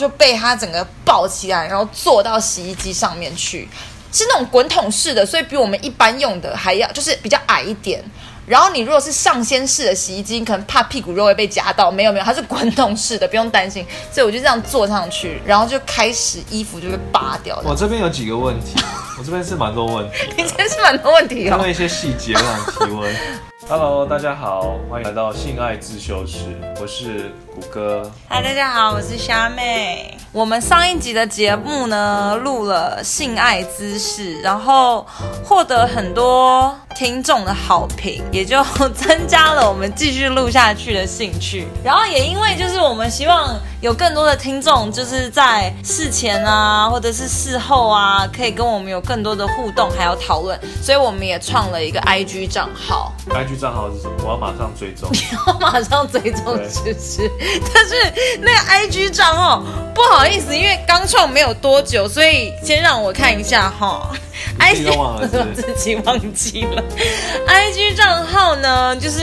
[0.00, 3.68] 就被他整个抱起来，然后坐到洗衣机上面去，
[4.10, 8.02] 是那种滚筒式的，所以比我们一般用的还要就是比较矮一点。
[8.44, 13.86] 然后你如果是上掀式的洗衣机，可能怕屁股肉会被夹到，没有没有，它是滚筒式的，不用担心。
[14.10, 17.62] 所以我就这样坐上去，然后就开始衣服就被扒掉。
[17.64, 18.74] 我这边有几个问题，
[19.16, 21.56] 我这边是蛮多问题， 你这边是蛮多问题哦。
[21.60, 23.14] 问一些细节，我想提问。
[23.66, 28.10] Hello，大家好，欢迎来到性爱自修室，我是谷歌。
[28.28, 30.18] 嗨，大家好，我是虾妹。
[30.32, 35.06] 我们上一集的节目呢，录了性爱姿势，然后
[35.44, 38.62] 获得很多听众的好评，也就
[38.94, 41.66] 增加了我们继续录下去的兴趣。
[41.82, 53.12] 然后也因为就是我们希望有更多的听众，就是在事前啊，或者是事后啊，可以跟我们有更多的互动，还有讨论，所以我们也创了一个 IG 账号。
[53.28, 54.14] IG 账号是什么？
[54.24, 55.10] 我要马上追踪。
[55.12, 57.30] 你 要马上追踪是不是？
[57.74, 57.94] 但是
[58.40, 59.62] 那个 IG 账号
[59.94, 64.10] 不好意思，因为刚创没有多久，所以先让我看一下哈。
[64.58, 66.82] I G 忘了，我自己忘记了。
[67.46, 69.20] I G 账号呢，就是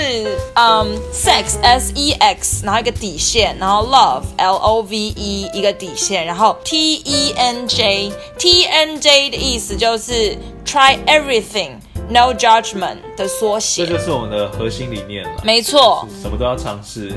[0.55, 8.65] 嗯、um,，sex s e x，然后一个底线，然后 love l o v e 一个底线，然后 t e n j t
[8.65, 11.79] n j 的意思就是 try everything。
[12.09, 15.31] No judgment 的缩写，这就是我们的核心理念了。
[15.43, 17.13] 没错，什么都要尝试，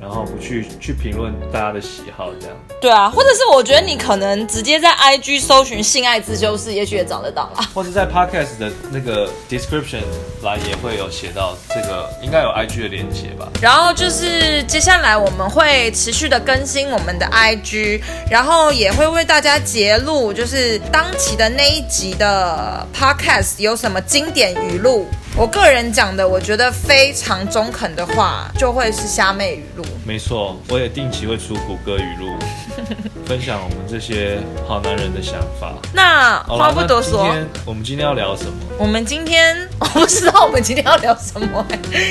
[0.00, 2.56] 然后不去去评论大家的喜好，这样。
[2.80, 7.68] 对啊，或者是我觉得你可能直接在 IG 搜寻性爱自修室，也许也找得到啦。
[7.74, 10.02] 或者在 Podcast 的那个 description
[10.42, 13.48] 栏也会有写到这个，应该有 IG 的连接吧。
[13.60, 29.84] 然后就是接下来我们会持续的更新我们的 IG，然后也会为大家揭露，就是当期的那一集的 Podcast 有什么经典语录，我个人讲的，我觉得非常中肯的话，就会是虾妹语录。
[30.04, 32.36] 没错，我也定期会出谷歌语录，
[33.24, 35.72] 分享我们这些好男人的想法。
[35.94, 38.52] 那话不多说，今天我们今天要聊什么？
[38.78, 41.66] 我们今天 我不知道我们今天要聊什么。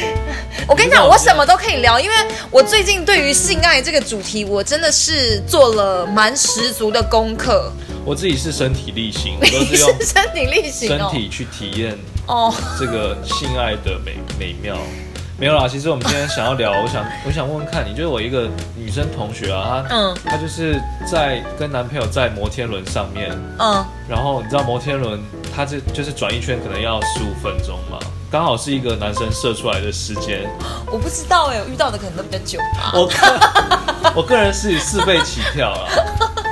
[0.67, 2.15] 我跟你讲，我什么都可以聊，因为
[2.49, 7.71] 我最近对于性爱这个主题，我真的是做了蛮十足的功课。
[8.03, 11.97] 我自己是身体力行， 我都是用身体力行，身体去体验
[12.27, 14.75] 哦这个性爱的美美妙。
[15.37, 25.19] 没有啦，其实我们今天想要聊，我想我想问问看你，就是我一个女生同学啊，她嗯，她就是在跟男朋友在摩天轮上面，嗯，然后你知道摩天轮
[25.55, 27.97] 它这就是转一圈可能要十五分钟嘛，
[28.29, 30.47] 刚好是一个男生射出来的时间。
[30.91, 32.91] 我不知道哎，我遇到的可能都比较久吧。
[32.93, 33.09] 我
[34.17, 35.89] 我个人是以四倍起跳啊。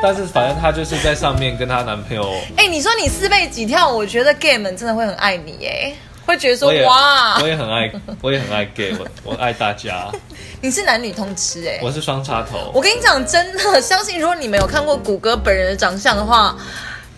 [0.01, 2.33] 但是反正她就是在上面跟她男朋友。
[2.57, 5.93] 哎、欸，你说你四倍几跳，我觉得 gay 们真的会很爱你哎，
[6.25, 10.09] 会觉得说哇，我也很爱， 我也很爱 gay，我我爱大家。
[10.61, 12.71] 你是男女通吃哎，我是双插头。
[12.73, 16.55] 我跟你讲，真的相信，如果你没有看过谷歌本人的长相的话。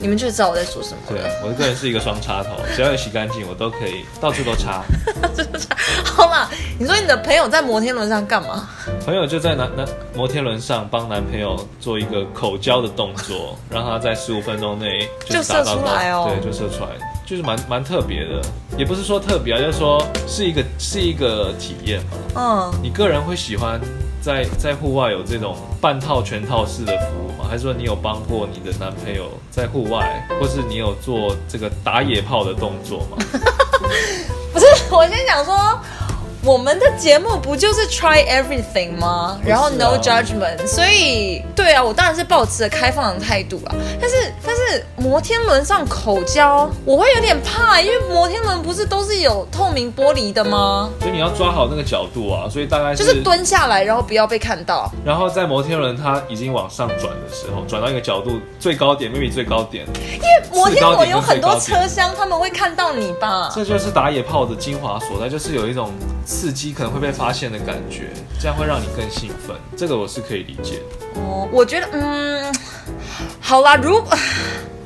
[0.01, 0.97] 你们就知道我在说什么。
[1.07, 4.83] 对，我个人是一个双插头， 只要有洗干净，我都可以到处都插。
[6.03, 8.67] 好啦，你说你的朋友在摩天轮上干嘛？
[9.05, 16.27] 朋友就在男男摩天轮上帮男朋友做一个口交的动作， 让他在十五分钟内就，就射出来哦。
[16.29, 16.89] 对，就射出来，
[17.25, 18.41] 就是蛮蛮特别的，
[18.77, 22.17] 也不是说特别啊，就是说是一个是一个体验嘛。
[22.35, 23.79] 嗯，你个人会喜欢
[24.21, 27.47] 在在户外有这种半套全套式的服务吗？
[27.49, 33.17] 还是说你有帮过你的男朋友在户外，或是你有做这个打野炮的动作吗？
[34.53, 35.55] 不是，我先想说。
[36.43, 39.37] 我们的节目不就是 try everything 吗？
[39.39, 43.75] 啊、然后 no judgment，所以对啊，我当然是保持着开放的态度啊。
[43.99, 50.89] 但是但是摩天轮上口交，我会有点怕，因为摩天轮不是都是有透明玻璃的吗？
[50.99, 52.49] 所以你要抓好那个角度啊。
[52.49, 54.91] 所以大概是就是蹲下来，然后不要被看到。
[55.05, 59.85] 然后在摩天轮它已经往上转的时候，转到一个角度最高点，maybe 最高点。
[60.15, 63.51] 因为摩天轮有很多车厢，他们会看到你吧？
[63.53, 65.91] 这就是打野炮的精华所在，就是有一种。
[66.25, 68.09] 刺激可能会被发现的感觉，
[68.39, 71.19] 这样会让你更兴奋，这个我是可以理解的。
[71.21, 72.55] 哦，我觉得，嗯，
[73.39, 74.15] 好啦，如果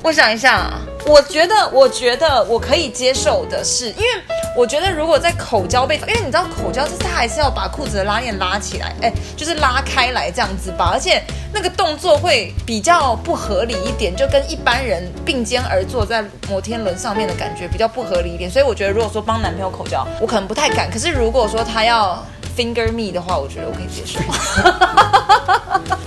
[0.05, 0.69] 我想一下，
[1.07, 4.07] 我觉得，我觉得我可以接受的是，因为
[4.55, 20.87] 我觉得如果在口交被，因为你知道口交就是他还是要把裤子的拉链拉起来，哎，就是拉开来这样子吧，而且那个动作会比较不合理一点，就跟一般人并肩而坐在摩天轮上面的感觉比较不合理一点，所以我觉得如果说帮男朋友口交，我可能不太敢。
[20.87, 22.23] 可是如果说他要
[22.55, 24.19] finger me 的话，我觉得我可以接受。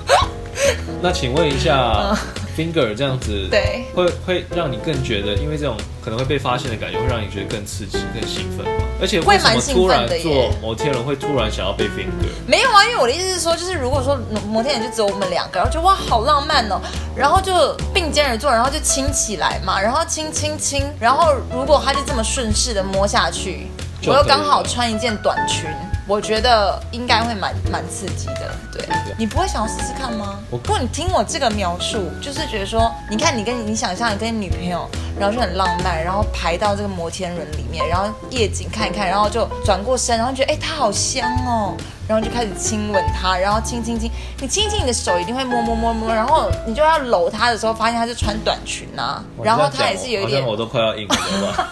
[1.00, 2.16] 那请问一下。
[2.58, 8.82] Finger 这样子， 对，会会让你更觉得，因为这种可可能会被发现的感觉，会让你觉得更刺激、更兴奋吗？
[8.98, 12.32] 而且为什么突然做摩天轮会突然想要被 finger？
[12.46, 16.80] 没有啊，因为我的意思是说，就是如果说摩天轮就只有我们两个，然后就哇好浪漫哦，
[17.14, 23.66] 然后就并肩而坐，然后就亲起来嘛，然后亲亲亲，然后如果他就这么顺势的摸下去，
[24.06, 25.68] 我又刚好穿一件短裙。
[26.08, 28.88] 我觉得应该会蛮蛮刺激的，对，
[29.18, 30.38] 你不会想要试试看吗？
[30.50, 34.88] 不过你听我这个描述，就是觉得说，你看你跟你想象你跟你女朋友，
[35.20, 41.76] 然后就很浪漫，然后排到这个摩天轮里面，然后夜景看一看，然后就转过身，然后觉得哎，她好香哦，
[42.08, 51.68] 然后就开始亲吻她，然后亲亲亲，你亲亲你的手一定会摸摸摸摸，然后你就要搂她的时候，发现她是穿短裙啊，然后她也是有一点，我都快要硬了吧。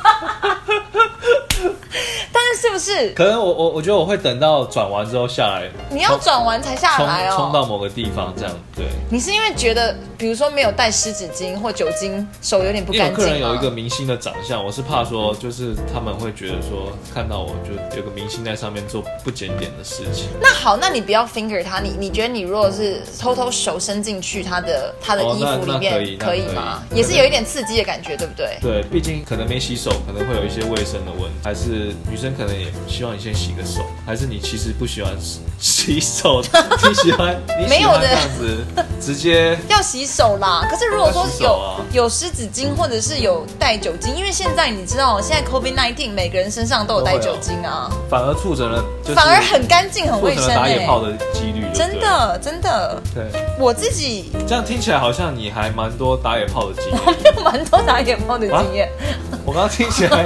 [2.33, 3.11] 但是是不是？
[3.11, 5.71] 可能我我我觉得我会等到转完之后下来。
[5.91, 7.37] 你要转完才下来哦。
[7.37, 8.85] 冲到某个地方这样，对。
[9.11, 13.15] 你是因为觉得，比如说没有带湿纸巾或酒精，手有点不干净。
[13.15, 20.29] 客人有一个明星的长相，我是怕说，就是他们会觉得说，看到我就有个明星在上面做不检点的事情。
[20.41, 26.83] 那好，那你不要 finger 他，你你觉得你如果是偷偷手伸进去他的他的衣服里面，哦、可以可以吗？
[26.93, 28.59] 也是有一点刺激的感觉，对不对？
[28.61, 31.76] 对，毕竟可能没洗手，可能会有一些卫生的问题，还是
[32.11, 35.13] 女生可能也希望你先洗个手，还是你其实不喜欢
[35.59, 36.43] 洗手，
[36.89, 38.65] 你喜欢你喜欢这样子
[39.01, 40.67] 直接 要洗手啦。
[40.71, 48.85] 可是如果说有、啊、有湿纸巾或者是有带酒精，因为现在你知道，现在 COVID-19 每个人身上都有带酒精啊，反而促成了，
[49.15, 53.03] 反而很干净很卫生、欸，打野炮的几率真的真的。
[53.15, 53.25] 对，
[53.59, 59.39] 我自己这样听起来好像你还蛮多打野炮的经验， 我没有蛮多打野炮的经验、啊。
[59.45, 60.25] 我刚刚听起来。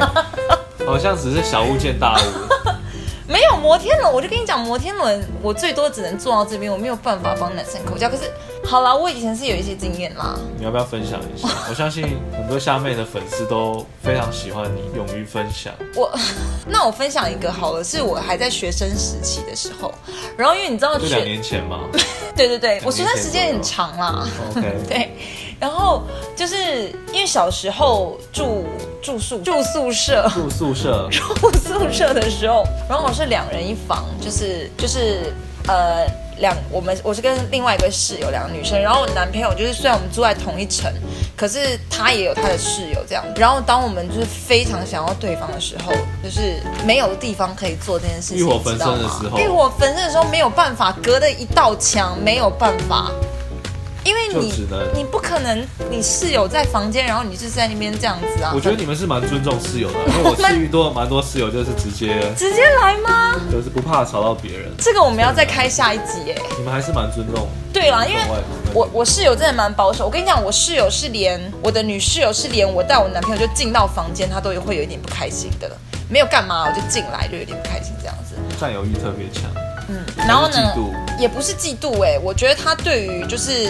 [0.86, 2.70] 好像只是小巫见大巫，
[3.28, 8.08] 没有摩天轮，我就跟你讲，摩天轮我最多只能坐到这边，我没有办法帮男生口交。
[8.08, 8.22] 可是，
[8.64, 10.36] 好啦，我以前是有一些经验啦。
[10.58, 11.48] 你要不要分享一下？
[11.68, 15.72] 我相信很多虾妹的粉丝都非常喜欢你，勇于分享。
[15.94, 16.10] 我，
[16.66, 19.94] 那我分享一个好了，是我还在学生时期的时候，
[20.36, 21.80] 然后因为你知道，就两年前吗？
[22.34, 24.26] 对 对对，我学生时间很长啦。
[24.50, 25.16] OK，对。
[25.60, 26.02] 然后
[26.34, 28.64] 就是因为小时候住
[29.02, 35.32] 住宿住宿舍住宿舍 住宿舍的时候，然后我是两人一房，就是就是
[35.68, 36.06] 呃
[36.38, 40.90] 两我们我是跟另外一个室友两个女生，然后我男朋友就是虽然我们住在同一层，
[41.36, 43.22] 可是他也有他的室友这样。
[43.36, 45.92] 然后当我们就是非常想要对方的时候，
[46.24, 53.10] 就是没有地方可以做这件事情，欲火焚身的时候，欲火焚身的时候没有办法，隔的一道墙没有办法。
[54.04, 54.52] 因为你
[54.94, 58.52] 你不可能，你室友在房间，然后你就是在那边这样子啊。
[58.54, 63.34] 我觉得你们是蛮尊重室友的， 因为我遇多了蛮多室友，就是直接直接来吗？
[63.50, 64.70] 就是不怕吵到别人。
[64.78, 66.36] 这个我们要再开下一集哎。
[66.56, 67.46] 你们还是蛮尊重。
[67.72, 68.20] 对啦，因为
[68.72, 70.06] 我我室友真的蛮保守。
[70.06, 75.70] 我跟你讲，我室友是连我的女室友是连我带我男朋友就进到房间，他都会有一点不开心的。
[76.08, 78.34] 没有干嘛，我就进来就有点不开心这样子。
[78.60, 79.50] 占有欲特别强。
[79.90, 80.72] 嗯，然后呢？
[81.18, 83.68] 也不是嫉妒哎，我觉得他对于就是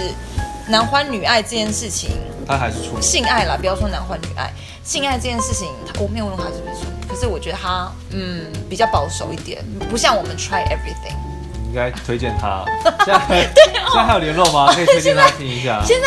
[0.69, 2.11] 男欢女爱这件事情，
[2.47, 3.03] 他还是处女。
[3.03, 4.53] 性爱啦，不要说男欢女爱，
[4.85, 5.69] 性爱这件事情，
[5.99, 11.17] 我没有问他是不是处女，可是我觉得他嗯比较保守一点，不像我们 try everything。
[11.63, 12.65] 你应该推荐他。
[13.05, 13.19] 现在
[13.53, 14.71] 对、哦，现在还有联络吗？
[14.75, 15.83] 可以推荐他听一下。
[15.85, 16.07] 现在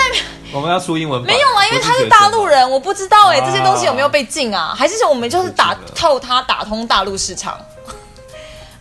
[0.54, 1.34] 我们要出英文版。
[1.34, 4.74] 没有啊，因为他是大陆人，我不知道哎、欸啊，这些东西有没有被禁啊？
[4.78, 7.58] 还是说我们就是打透他，打通大陆市场？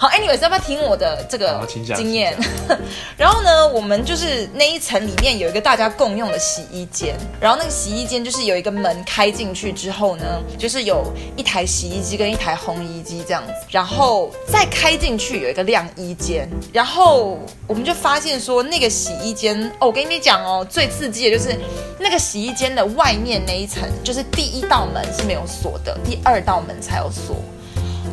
[0.02, 1.64] 好，anyways，要不要听我的这个
[1.94, 2.36] 经验？
[3.16, 10.24] 然后呢，我们就是那一层里面有一个大家共用的洗衣间，然后那个洗衣间就是有一个门开进去之后呢，
[10.58, 11.04] 就是有
[11.36, 17.38] 一台洗衣机跟一台烘衣机这样子，然后再开进去有一个晾衣间，然后
[17.68, 21.56] 我们就发现说那个洗衣间，哦，我跟你讲哦，最刺激的就是
[22.00, 27.36] 那个洗衣间的外面那一层，就是第一道门是没有锁的，第二道门才有锁。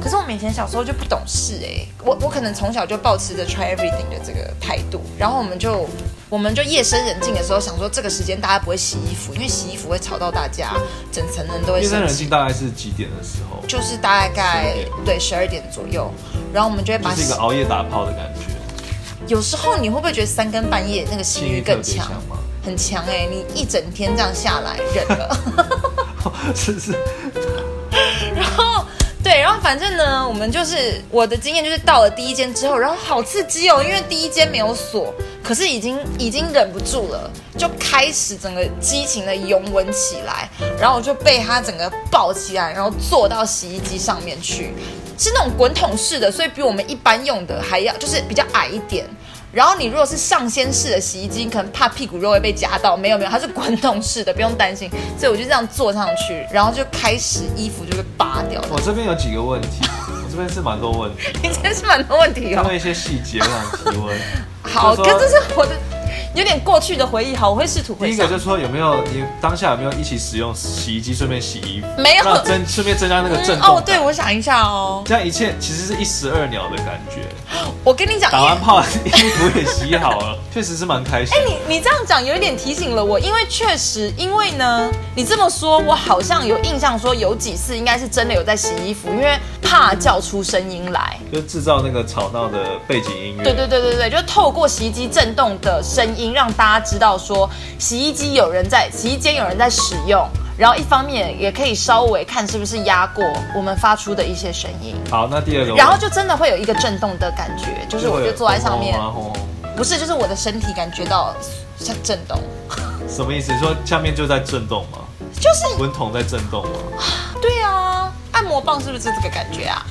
[0.01, 5.87] 可是我们以前小时候就不懂事哎、欸，我我可能从小就抱持着 try everything 的这个态度，然后我们就
[6.29, 10.73] 我们就夜深人静的时候想说这个时间大家不会洗衣服，因为洗衣服会吵到大家，
[11.11, 11.81] 整层人都会。
[11.81, 13.65] 夜深人静大概是几点的时候？
[13.67, 14.73] 就是大概
[15.05, 16.11] 对十二点左右，
[16.53, 17.13] 然后我们就会把。
[17.13, 18.41] 是一个熬夜打炮的感觉。
[19.27, 22.09] 有时候你会不会觉得三更半夜那个性欲更强？
[22.63, 25.37] 很强哎、欸，你一整天这样下来忍了。
[26.55, 26.91] 是 是。
[29.69, 40.49] 反正呢，我们就是我的经验就是到了第一间之后，然后好刺激哦，因为第一间没有锁，可是已经已经忍不住了，就开始整个激情的拥吻起来，
[40.81, 44.73] 然后我就被他整个抱起来，然后坐到洗衣机上面去，
[45.19, 49.05] 是那种滚筒式的，所以比我们一般用的还要就是比较矮一点。
[49.51, 54.89] 然后你如果是上掀式的洗衣机，可能怕屁股肉会被夹到，没有没有，它是滚筒式的，不用担心。
[55.17, 58.61] 所以我就这样坐上去，然后就开始衣服就会扒掉。
[58.69, 62.61] 我这边有几个问题，我这边是蛮多问题， 你这边是蛮多问题哦。
[62.63, 64.15] 因为一些细节我想提问。
[64.61, 65.71] 好，可这是我的。
[66.33, 68.11] 有点过去的回忆，好，我会试图回忆。
[68.11, 71.87] 第一个就是说，有没有你当下有没有一起使用洗衣机，顺便洗衣服？
[72.01, 73.77] 没有，增顺便增加那个震动、嗯。
[73.77, 75.03] 哦，对，我想一下哦。
[75.05, 77.21] 这样一切其实是一石二鸟的感觉。
[77.83, 81.35] 我跟你讲，打完炮衣服也洗好了， 确实是蛮开心。
[81.35, 93.43] 哎、欸，你你这样讲有一点提醒了我，因为确实，因为呢，你这么说，我好像有印象说有几次应该是真的有在洗衣服，因为怕叫出声音来，就制造那个吵闹的背景音乐。
[93.43, 100.27] 对对对对对，就透过洗衣机震动的声音，让大家知道说洗衣机有人在，洗衣间有人在使用。
[100.57, 103.23] 然后一方面也可以稍微看是不是压过
[103.55, 104.93] 我们发出的一些声音。
[105.09, 108.99] 好，那第二个，然后就真的会有一个震动的感觉，就是我就坐在上面，
[109.77, 111.33] 不是，就是我的身体感觉到
[111.77, 112.37] 像震动。
[113.07, 113.57] 什么意思？
[113.57, 114.99] 说下面就在震动吗？
[115.39, 116.71] 就是滚筒在震动吗？
[117.41, 119.85] 对啊，按摩棒是不是这个感觉啊？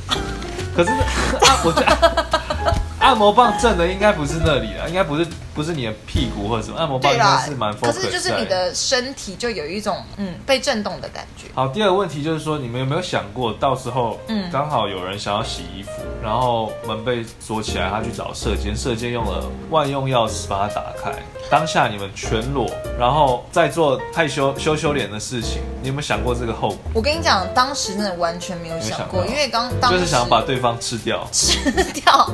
[0.76, 5.26] 可是啊，我觉得按摩棒震的应该不是那里啊，应该不是。
[5.58, 7.76] 不是你的屁股或者什么，按摩棒应该是蛮。
[7.78, 11.48] 可是就是你的身体就有一种嗯被震动的感觉。
[11.52, 21.12] 好，第二个问题就是说，你们有没有想过，到时候嗯刚好有人想要洗衣服，嗯、然后门被锁起来，他去找射箭，射箭用了万用钥匙把它打开，
[21.50, 26.78] 当下你们全裸，然后再做害羞羞羞脸的事情，你有没有想过这个后果？
[26.94, 31.58] 我跟你讲，当时真的完全没有想过，想因为刚当时就是想把对方吃掉， 吃
[31.92, 32.30] 掉，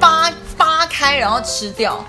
[0.00, 2.02] 扒扒开然后吃掉。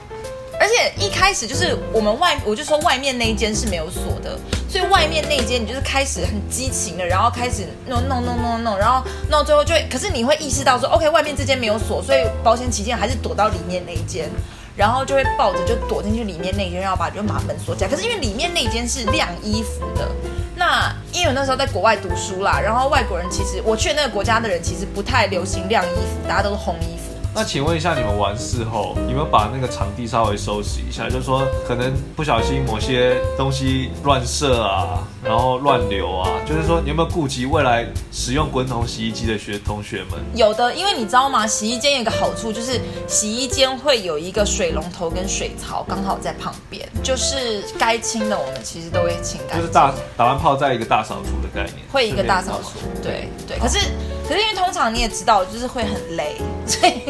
[0.60, 4.38] 而且一开始就是我们外，我就说外面那一间是没有锁的，
[4.70, 14.30] 所以外面那一间你就是开始很激情的，然后开始弄弄弄弄弄，然后弄到最后就会，可是你会意识到说，OK，外面这间没有锁，所以保险起见还是躲到里面那一间，
[14.76, 17.90] 然后就会抱着就躲进去里面那一间，然后把就把门锁起来。
[17.90, 20.10] 可是因为里面那一间是晾衣服的，
[20.56, 27.15] 那因为我那时候在国外读书啦，然后外国人其实我去那个国家的人其实不太流行晾衣服，大家都是烘衣服。
[27.36, 31.10] 那请问一下，你们完事后有没有把那个场地稍微收拾一下？
[31.10, 40.14] 就是说，可能不小心某些东西乱射啊，然后乱流啊，就是说，你有没有顾及未来使用滚筒洗衣机的学同学们？
[40.34, 41.46] 有的，因为你知道吗？
[41.46, 49.60] 洗衣间有一个好处，就是洗衣间会有一个水龙头跟水槽，刚好在旁边，就是该清的我们其实都会清干净。
[49.60, 53.60] 就是大打完泡在一个大扫除的概念，会一个大扫除，对对。
[53.60, 53.80] 可是
[54.28, 57.02] 可是因为通常你也知道，就是会很累， 所以。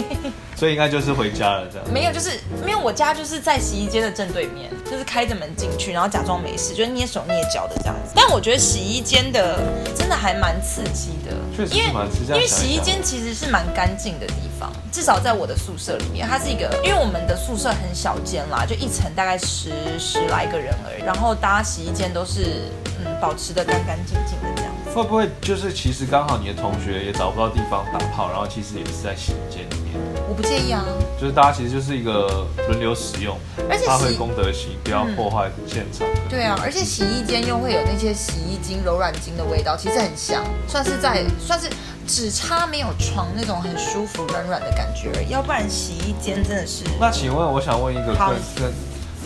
[0.57, 1.85] 所以应该就是回家了，这样。
[1.93, 2.79] 没有，就是没有。
[2.79, 8.13] 我家就是在洗衣间的正对面，就是开着门进去，然后假装没事，就是蹑手捏脚的这样子。
[8.15, 9.59] 但我觉得洗衣间的
[9.93, 12.31] 真的还蛮刺激的，确实是蛮刺激。
[12.31, 22.61] 因为洗衣间其实是蛮干净的地方，至少在我的宿舍里面，它是一个，因为我们的宿舍很小间啦，就一层大概十十来个人而已，然后大家洗衣间都是
[23.03, 24.74] 嗯保持的干干净净的这样子。
[24.95, 29.93] 会不会就是其实刚好你的同学也找不到地方打炮，然后其实也是在洗衣间里面？
[30.29, 30.85] 我不介意啊，
[31.19, 33.37] 就是大家其实就是一个轮流使用，
[33.69, 36.07] 而且发挥公德心，不要破坏现场。
[36.29, 41.69] 对啊，而且洗衣间又会有那些洗衣精、柔软精的味道，其实很香，算是在算是
[42.07, 45.29] 只差没有床那种很舒服、软软的感觉而已。
[45.29, 46.85] 要不然洗衣间真的是……
[47.01, 48.73] 那请问，我想问一个更更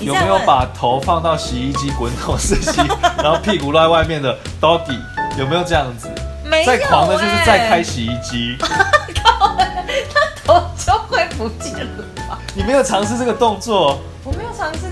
[0.02, 2.82] 有没有把头放到洗衣机滚筒 式洗，
[3.22, 4.98] 然后屁股落在外面的 doggy？
[5.38, 6.10] 有没有这样子？
[6.44, 6.78] 没有、欸。
[6.78, 8.58] 再狂的就是再开洗衣机，
[9.24, 12.40] 靠，他头就会不见了吧？
[12.54, 14.00] 你没有尝试这个动作？
[14.24, 14.89] 我没有尝试。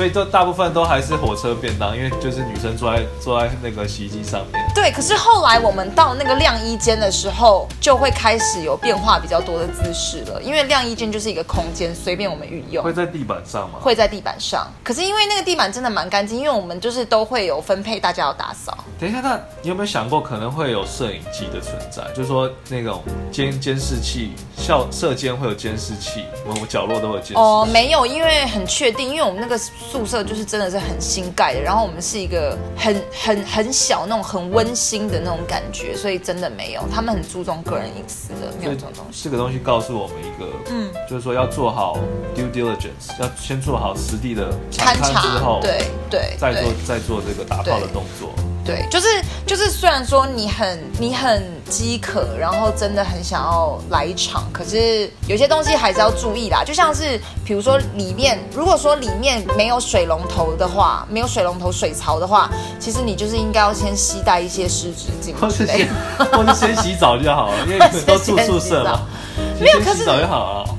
[0.00, 4.72] 所以都大部分都还是火车便当，因为就是女生坐在坐在那个洗衣机上面。
[4.74, 10.42] 对，可是后来我们到那个晾衣间的时候，就会开始有变化比较多的姿势了。
[10.42, 12.82] 因为晾衣间就是一个空间，随便我们运用。
[12.82, 13.78] 会在地板上吗？
[13.78, 14.66] 会在地板上。
[14.82, 18.78] 可是因为那个地板真的蛮干净，因为我们就是都会有分配，大家要打扫。
[18.98, 22.02] 等一下，那你有没有想过可能会有摄影机的存在？
[22.16, 27.38] 就是说那种监监视器，校舍间会有监视器，我们角落都会有监视器。
[27.38, 29.60] 哦，没有，因为很确定，因为我们那个。
[29.90, 39.24] 宿舍就是真的是很新盖的，然后我们是一个很很很小那种很温馨的那种感觉，所以真的没有，他们很注重个人隐私的，没有这种东西。
[39.24, 41.98] 这个东西告诉我们一个，嗯，就是说要做好
[42.36, 48.32] due diligence，要先做好实地的勘察之后，对对，再做再做这个打炮的动作。
[48.70, 49.08] 对，就是
[49.44, 56.62] 就是，虽然说你很你很饥渴，然后真的很想要来一场，可是有些东西还是要注意啦。
[56.64, 62.48] 就像是比如说里面，如果说里面没有水龙头的话，没有水龙头水槽的话，
[62.78, 65.88] 其实你就是应该要先携带一些湿纸巾，或是先
[66.32, 69.00] 或是先洗澡就好了，因为你们都住宿舍嘛，
[69.60, 70.69] 没有可是洗澡就好了。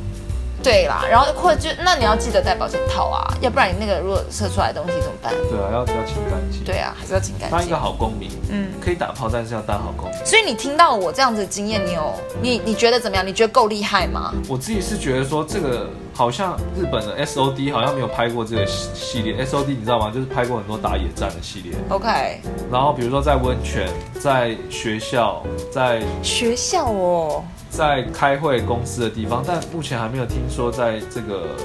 [0.64, 5.34] 对啦，然后或者就那你要记得戴保险套啊，要不然你那个如果射出来的东西怎么办？
[5.50, 6.64] 对啊，要要清干净。
[6.64, 7.58] 对啊，还是要清干净。
[7.58, 10.26] 当一个好公民，嗯，可以打炮，但是要当好公民。
[10.26, 13.26] 所以你听到我这样子的经验，你有你你觉得怎么样？
[13.26, 14.34] 你觉得够厉害吗？
[14.48, 20.12] 我自己是觉得说这个好像日本的 SOD 好像没有拍过这个系列，SOD 你知道吗？
[20.14, 21.74] 就是拍过很多打野战的系列。
[21.90, 22.42] OK。
[22.72, 23.90] 然后比如说在温泉，
[24.20, 27.44] 在学校，在学校哦。
[27.72, 31.56] 在开会公司的地方，但目前还没有听说在这个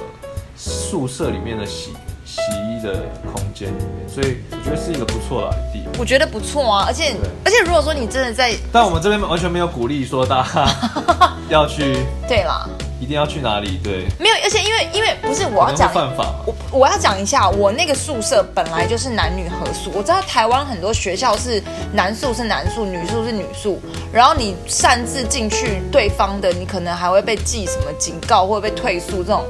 [0.55, 1.93] 宿舍里面的洗
[2.25, 5.93] 洗衣的空间里面，所以我觉得是一个不错的地方。
[5.99, 10.65] 我觉得不错啊，而且而且如果说你真的在，但我们这边完全没有鼓励说大家
[11.49, 11.97] 要去。
[12.27, 12.67] 对啦。
[12.99, 13.79] 一定要去哪里？
[13.83, 19.91] 对，没有，而且因为因为不是我要讲犯法，我我要讲一下，我那个宿舍本来就是男女合宿。
[19.93, 21.61] 我知道台湾很多学校是
[21.93, 23.79] 男宿是男宿，女宿是女宿，
[24.11, 29.43] 然后你擅自进去对方的，你可能还会被记什么警告，或者被退宿这种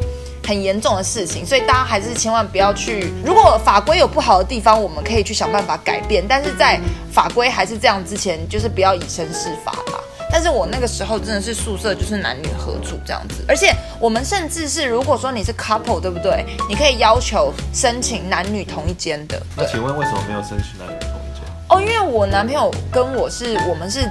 [0.46, 1.46] 很严重的事情。
[1.46, 3.14] 所以大家还是千万不要去。
[3.26, 6.80] 如果法规有不好的地方，我们可以去想办法改变，但是在
[7.12, 10.00] 法规还是这样之前，就是不要以身试法吧。
[10.30, 16.46] 但是我那个时候真的是宿舍就是男女合住这样子，而且我们甚至是如果说你是 couple 对不对？
[16.70, 19.42] 你可以要求申请男女同一间的。
[19.56, 21.44] 那请问为什么没有申请男女同一间？
[21.70, 24.08] 哦，因为我男朋友跟我是我们是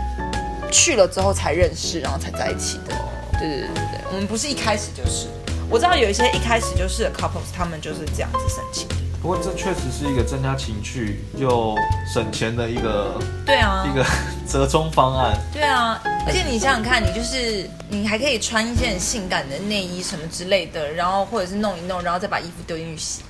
[0.70, 2.94] 去了之后才认识，然后才在一起的。
[3.38, 5.26] 对对对对对，我们不是一开始就是。
[5.68, 8.86] 我知道有一些一开始就是的 couples，他们就是这样子申请。
[9.26, 11.74] 不过这确实是一个增加情趣又
[12.06, 14.06] 省钱的一个，对啊，一个
[14.48, 15.36] 折中方案。
[15.52, 23.22] 对啊，而且你想想看，你就是你还可以穿一些很性感的内衣什么之类的，然后或者是弄一弄，然后再把衣服丢进去洗，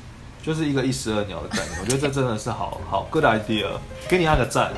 [0.42, 1.80] 就是一个一石二鸟的概念。
[1.80, 3.66] 我觉得这真的是好好 good idea，
[4.06, 4.70] 给你按个赞。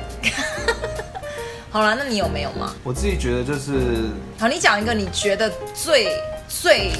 [1.69, 2.73] 好了，那你有没有吗？
[2.81, 4.05] 我自己觉得就是，
[4.39, 6.13] 好，你讲一个你觉得最
[6.49, 6.91] 最。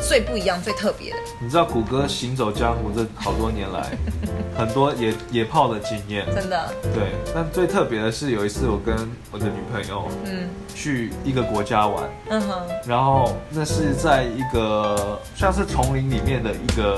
[0.00, 3.90] 最不一样、最特别的，你知道谷歌行走江湖这好多年来，
[4.56, 6.72] 很多野野炮的经验，真的。
[6.94, 8.96] 对，但最特别的是有一次我跟
[9.32, 16.96] 我的女朋友，嗯，去一个国家玩，嗯哼，然后那是在一个像是丛林里面的一个，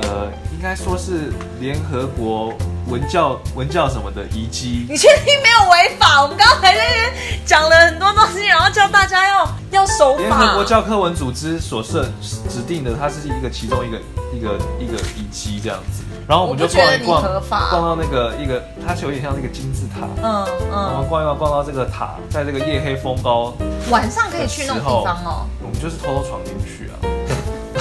[0.00, 2.54] 呃，应该说是联合国。
[2.88, 6.22] 文教文教什么的遗迹，你确定没有违法？
[6.22, 7.12] 我们刚才在那边
[7.44, 10.20] 讲了很多东西，然后叫大家要要守法。
[10.20, 13.98] 联合国教科文组织所设指定的，它是一个其中一个
[14.32, 16.04] 一个一个遗迹这样子。
[16.28, 20.06] 然后我们就逛一逛，逛到那个一个，它是有点像那个金字塔。
[20.22, 20.94] 嗯嗯。
[20.94, 23.52] 我们逛一逛，逛到这个塔，在这个夜黑风高，
[23.90, 25.46] 晚上可以去那种地方哦。
[25.60, 26.85] 我们就是偷偷闯进去啊。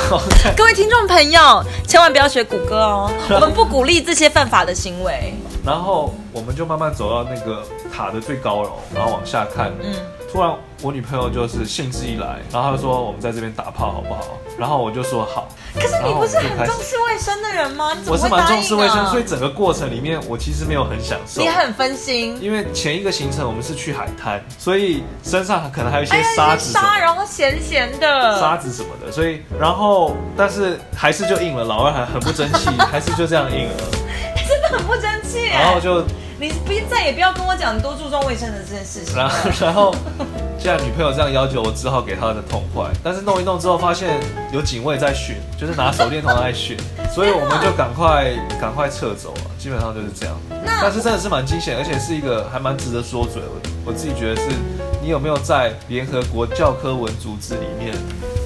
[0.56, 5.34] 各位听众朋友，千万不要学谷歌哦， 我们不鼓励这些犯法的行为。
[5.66, 9.72] 然后我们就慢慢走到那个塔的最高楼，然后往下看。
[9.82, 9.94] 嗯，
[10.36, 17.96] 突然我女朋友就是兴致一来，然后她就说：“我们在这边打炮好不好？”然后我就说：“好。”可是你不是很重视卫生的人吗？
[18.06, 21.42] 我是蛮重视卫生，所以整个过程里面我其实没有很享受。
[21.42, 33.74] 你很分心，因为前一个行程我们是去海滩，所以身上可能还有一些沙子，沙然后咸咸的沙子什么的，所以然后但是还是就硬了，老二还很不争气， 还是就这样硬了，
[34.46, 35.46] 真的很不争气。
[35.46, 36.04] 然后就。
[36.40, 39.16] 你不再也不要跟我讲多注重卫生的这件事情。
[39.16, 39.96] 然后，然后，
[40.60, 42.92] 既然女朋友这样要求，我只好给她的痛快。
[43.04, 44.20] 但是弄一弄之后，发现
[44.52, 46.78] 有警卫在巡，就是拿手电筒在巡，
[47.14, 49.42] 所以我们就赶快赶快撤走了。
[49.58, 50.36] 基本上就是这样。
[50.64, 53.42] 那但是真的是蛮惊险，而且是一个还蛮值得说嘴。
[53.42, 54.50] 我我自己觉得是，
[55.02, 57.96] 你有没有在联合国教科文组织里面？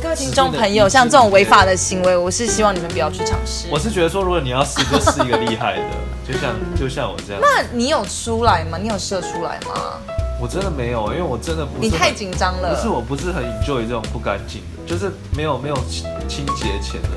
[0.01, 3.67] 各位听众朋友，像这种违法的行为，我是希望你们不要去尝试。
[3.69, 5.83] 我是觉得说，如果你要试，就试一个厉害的。
[6.25, 8.77] 就像就像我这样，那你有出来吗？
[8.81, 9.99] 你有射出来吗？
[10.39, 11.79] 我真的没有，因为我真的不是。
[11.81, 12.73] 你太紧张了。
[12.73, 17.09] 不是，我不是很 enjoy 这种不干净的，就是没有没有清清洁前的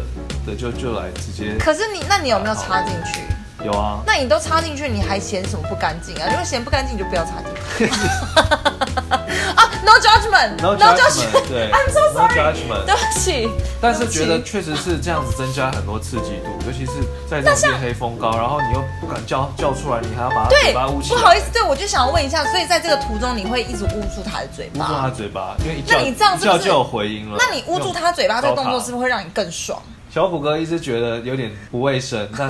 [0.47, 1.57] 的就就来直接。
[1.61, 3.21] 可是你，那你有没有插进去？
[3.64, 4.01] 有啊。
[4.05, 6.27] 那你都插进去，你还嫌什么不干净啊？
[6.29, 7.92] 如果嫌不干净，你就不要插进去。
[9.57, 13.49] 啊，No judgment，No judgment，对， I'm so judgment，对不起。
[13.81, 16.92] 但是觉得确实是这样子增加很多刺激度，尤其是
[17.29, 21.21] 在这种黑风高，然后你又不敢叫叫出来，你还要把他嘴巴捂起来。
[21.21, 24.85] 不好意思，对，我就想要问一下，所以在这个途中你会一直捂住他的嘴巴？
[24.85, 27.37] 捂住他嘴巴，因为一叫那你这样是不是就有回音了？
[27.38, 29.81] 那你捂住他嘴巴这个动作是不是会让你更爽？
[30.12, 32.49] 小虎哥一直觉得有点不卫生，但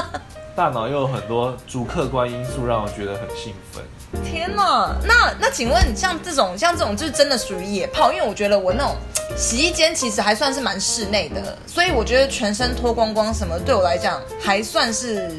[0.56, 3.82] 大脑又有很多主客观因素让我觉得很兴奋。
[4.22, 8.12] 天哪，那那请问像这种像这种就是真的属于野炮？
[8.12, 8.96] 因为我觉得我那种
[9.36, 15.30] 洗衣间其实还算是蛮室内的，所以我觉得全身脱光光什么对我来讲还算是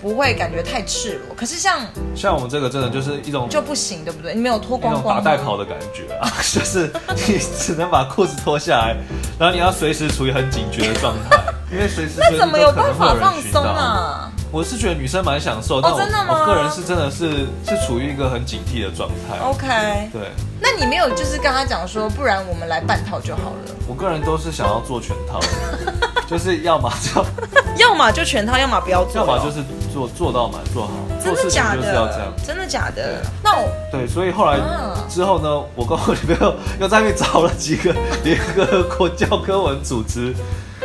[0.00, 1.34] 不会感觉太赤裸。
[1.36, 1.80] 可是像
[2.14, 4.34] 像我们这个真的就是一种就不行，对不对？
[4.34, 6.92] 你没有脱光光，打带跑的感觉啊， 就是
[7.26, 8.96] 你只能把裤子脱下来，
[9.38, 11.36] 然后你要随时处于很警觉的状态，
[11.70, 12.14] 因为随时。
[12.18, 14.31] 那怎么有办法放松啊？
[14.52, 19.38] 我是觉得女生蛮享受，但我、哦、我个人是真的是是处于一个很警惕的状态。
[19.38, 20.30] OK，对。
[20.60, 23.74] 那你没有就是跟他讲说，不然我们来半套就好了。
[23.88, 25.94] 我个人都是想要做全套的，
[26.28, 27.24] 就是要么就
[27.82, 30.92] 要么就全套，要么不要做，要么就是做做到满做好。
[31.24, 31.80] 真的假的？
[31.80, 32.32] 就是要这样。
[32.46, 33.22] 真的假的？
[33.42, 34.60] 那我对，所以后来
[35.08, 40.34] 之后呢，我跟我女朋友又在那边找了几个联合国教科文组织。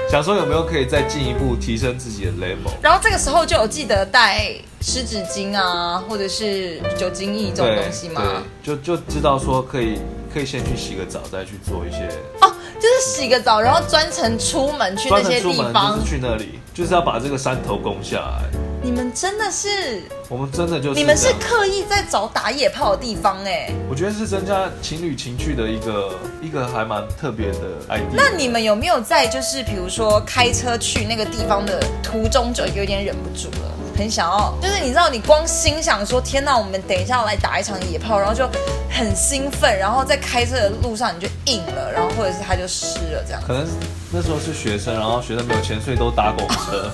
[0.10, 8.22] 想说有没有可以再进一步提升自己的 level，然后这个时候就有记得带湿纸巾啊，或者是酒精液这种东西嘛？
[8.64, 10.00] 对，就就知道说可以
[10.34, 12.08] 可以先去洗个澡，再去做一些
[12.40, 18.44] 哦，就是洗个澡，然后专程出门去那些地方，就是去那里，就是要把这个山头攻下来。
[18.82, 23.72] 你们真的是，我们真的就是，你们是刻意在找打野炮的地方哎。
[23.90, 27.60] 我觉得是增加情侣情趣的一个一个还蛮特别的
[27.90, 28.14] idea。
[28.14, 33.72] 那你们有没有在就是比如说开车去那个地方的途中就有点忍不住了？
[33.98, 38.48] 很想要，就是你知道，你光心想说天哪，我们等一下要来打一场野炮，然后就
[38.92, 43.42] 很兴奋，然后在开车的路上你就硬了，然后或者是他就湿了这样。
[43.46, 43.66] 可能
[44.12, 46.90] 那时候是学生，然后学生没有钱，所以都搭公车。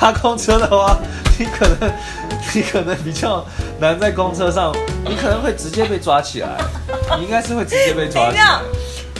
[0.00, 0.96] 搭公车的话，
[1.38, 1.92] 你可能
[2.54, 3.44] 你可能比较
[3.78, 6.56] 难在公车上，你可能会直接被抓起来。
[7.18, 8.60] 你应该是会直接被抓起来。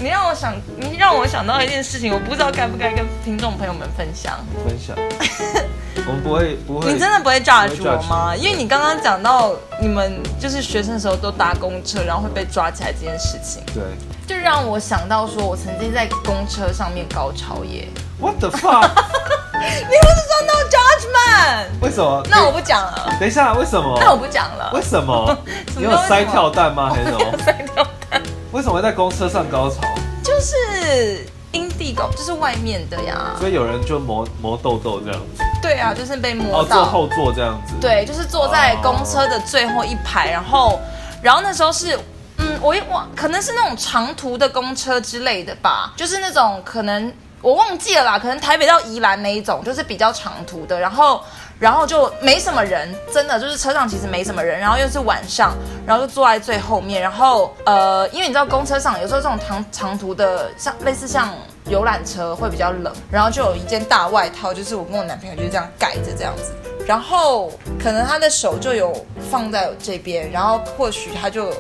[0.01, 4.45] 你让我想，你让我想到一件事情，我不知道该不该跟听众朋友们分享。
[4.67, 4.97] 分享。
[6.07, 8.35] 我们不会不会，你真的不会 judge 我吗？
[8.37, 13.83] 因为你刚刚讲到你们就是学生的时候都搭公车，然后会被抓起来这件事情，对，
[14.27, 17.89] 就让我想到说，我曾经在公车上面高潮耶。
[18.21, 18.89] What the fuck？
[19.57, 21.67] 你不是说 no judgment？
[21.83, 22.23] 为什么？
[22.31, 23.17] 那我不讲了。
[23.19, 23.99] 等一下，为什么？
[24.01, 24.71] 那我不讲了。
[24.75, 25.37] 为什么？
[25.77, 26.91] 你有塞跳蛋吗？
[26.95, 27.39] 还是什么？
[27.45, 28.23] 塞跳蛋。
[28.53, 29.81] 为什么会在公车上高潮？
[30.23, 31.27] 就是。
[31.57, 35.43] 阴蒂狗就是外面的呀，所以有人就磨磨痘痘这样子。
[35.63, 36.83] 对啊，就是被磨到。
[36.83, 37.73] 哦，坐后座这样子。
[37.81, 40.79] 对，就是坐在公车的最后一排，然后，
[41.23, 41.99] 然后那时候是，
[42.37, 51.25] 嗯，我一忘，可能是那种长途的公车之类的吧，就是那种可能我忘记了啦，可能台北到宜兰那一种，就是比较长途的，然后。
[51.59, 55.55] 然后就没什么人，真的就是车上其实没什么人，然后又是晚上，
[55.87, 61.33] 然后就坐在最后面，然后呃，因为你知道公车上有时候这种长长途的，像类似像
[61.69, 66.53] 游览车会比较冷，然后就有一件大外套，就是我跟我男朋友就是这样盖着这样子，
[66.87, 67.51] 然后
[67.83, 68.93] 可能他的手就有
[69.31, 71.51] 放在我这边，然后或许他就，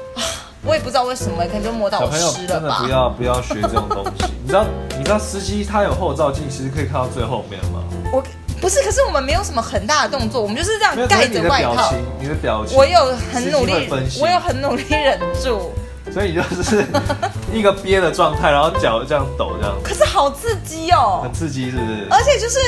[0.63, 2.61] 我也不知道为什么，可能就摸到我湿了吧。
[2.61, 4.67] 真的不要不要学这种东西，你知道
[4.99, 7.83] 你知道司机他有后照镜，其实可以看到最后面吗？
[8.13, 8.23] 我。
[8.67, 11.95] 不是，可是我们没有什么很大的动作，我们就是这样盖着外套。
[12.19, 13.89] 你的表情，我有很努力，
[14.21, 15.73] 我有很努力忍住。
[16.13, 16.85] 所以你就是
[17.55, 19.77] 一个憋的状态，然后脚这样抖，这样。
[19.85, 21.21] 可是好刺激哦！
[21.23, 22.09] 很刺激，是不是？
[22.11, 22.59] 而且就是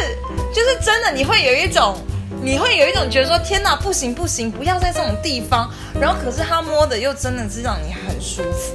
[0.55, 1.97] 就是真的，你会有一种，
[2.41, 5.69] 你会有一种觉得说，天哪，不行不行，不要在这种地方。
[6.01, 8.73] 然后可是他摸的又真的是让你很舒服，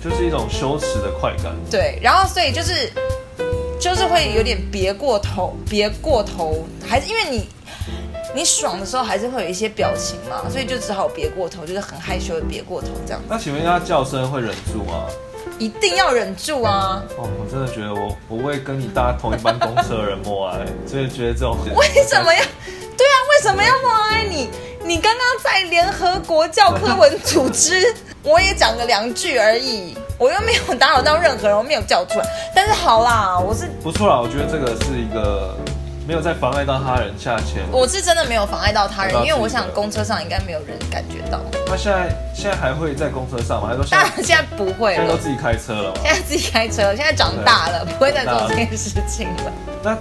[0.00, 1.52] 就是一种羞耻的快感。
[1.68, 2.92] 对，然后所以就是。
[3.80, 7.48] 就是会有点别过头，别过头，还是因为你，
[8.34, 13.22] 你爽的时候还是会有一些表情嘛，所以就只好别过头，就是很害羞的别过头这样。
[13.26, 15.06] 那请问一下，叫声会忍住吗？
[15.58, 17.02] 一定要忍住啊！
[17.16, 22.40] 哦，我真的觉得我我不会跟你搭同一班公车的人默哀，所 以觉得这种为什么要？
[22.96, 24.50] 对啊，为什么要默哀你？
[24.82, 29.96] 你刚刚在联合国教科文组织， 我也讲了两句而已。
[30.18, 32.24] 我又没有打扰到任何人，我没有叫出来。
[32.54, 34.20] 但是好啦，我是不错啦。
[34.20, 35.56] 我觉得这个是一个
[36.10, 37.62] 没有在妨碍到他人下签。
[37.70, 41.38] 我是真的没有妨碍到他人，因为我想公车上应该没有人感觉到。
[41.68, 43.68] 那现在现在还会在公车上吗？
[43.68, 43.86] 还是说
[44.20, 45.94] 现在不会了，现在都自己开车了。
[46.02, 49.52] 现在自己开车了，现在长大了，不会再做这件事情了。
[49.84, 49.96] 那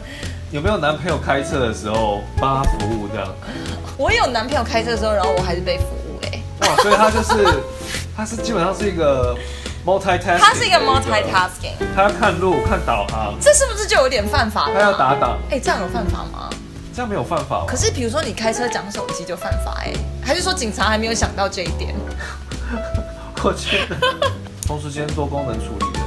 [0.50, 3.32] 有没有男朋友开车的时候帮他服务这样？
[3.96, 6.68] 我有男朋友开车的时候，然后我还是被服务哎、欸。
[6.68, 7.46] 哇，所以他就是
[8.18, 9.38] 他是基本上是一个。
[10.38, 14.74] 他是一个 multitasking，他要看路、看导航，这是不是就有点犯法了？
[14.76, 16.50] 他要打档，哎、欸，这样有犯法吗？
[16.94, 17.66] 这样没有犯法。
[17.68, 21.96] 可是比如说你开车讲手机就犯法哎、欸，还是说警察还没有想到这一点？
[23.42, 23.96] 我觉得
[24.68, 25.99] 同时间多功能处理。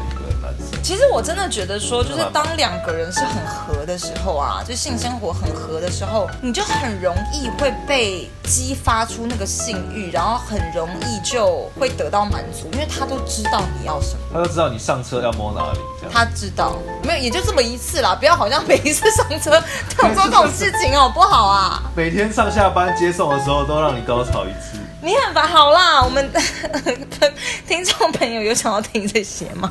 [0.82, 16.12] 其实我真的觉得说，就是当两个人是很合的时候啊，就性生活很合的时候，你就很容易会被激发出那个性欲，然后很容易就会得到满足，因为他都知道你要什么，他都知道你上车要摸哪里，这样。
[16.12, 19.62] 他知道，没有，也就这么一次啦，不要好像每一次上车
[19.96, 21.80] 都有做这种事情哦，不好啊。
[21.94, 25.46] 每天上下班接送的时候都让你高潮一次，你很烦。
[25.46, 26.28] 好啦，我们
[27.68, 29.70] 听众朋友有想要听这些吗？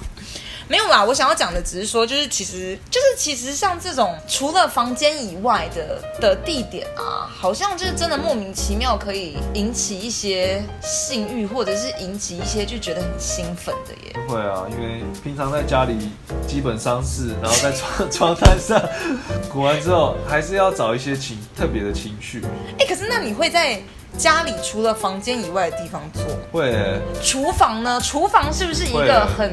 [0.71, 14.15] 没有啦，我想要讲的只是说，就是其实就是其实像这种除了房间以外的的地点啊，好像就是真的莫名其妙可以引起一些性欲，或者是引起一些就觉得很兴奋的耶。
[14.25, 16.09] 不会啊，因为平常在家里
[16.47, 18.81] 基本上是，然后在床床单上
[19.51, 22.41] 裹完之后，还是要找一些情特别的情绪。
[22.79, 23.77] 哎，可是那你会在
[24.17, 26.23] 家里除了房间以外的地方做？
[26.49, 27.01] 会耶。
[27.21, 27.99] 厨房呢？
[27.99, 29.51] 厨房是不是一个很？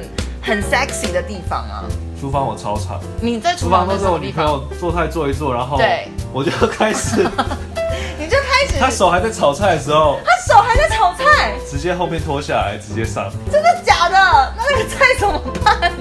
[0.48, 1.84] 很 sexy 的地方啊！
[2.18, 2.98] 厨房我超常。
[3.20, 7.16] 你在厨房都是我女朋友做菜做一做，然后对，我就开始，
[8.18, 14.16] 你就开始，他手还在炒菜的时候，他手还在炒菜，直接后面脱下来直接上，真的假的？
[14.56, 15.92] 那那个菜怎么办？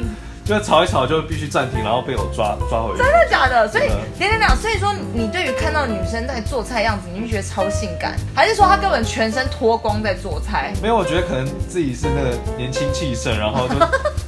[0.47, 3.03] 就吵一吵就必须暂停，然后被我抓抓回去。
[3.03, 3.67] 真的假的？
[3.67, 10.71] 所以点点点，所以说你对于看到女生在做菜样子，你就觉得超性感，还是说她根本全身脱光在做菜？
[10.81, 13.75] 没有，我觉得可能自己是那个年轻气盛，然后就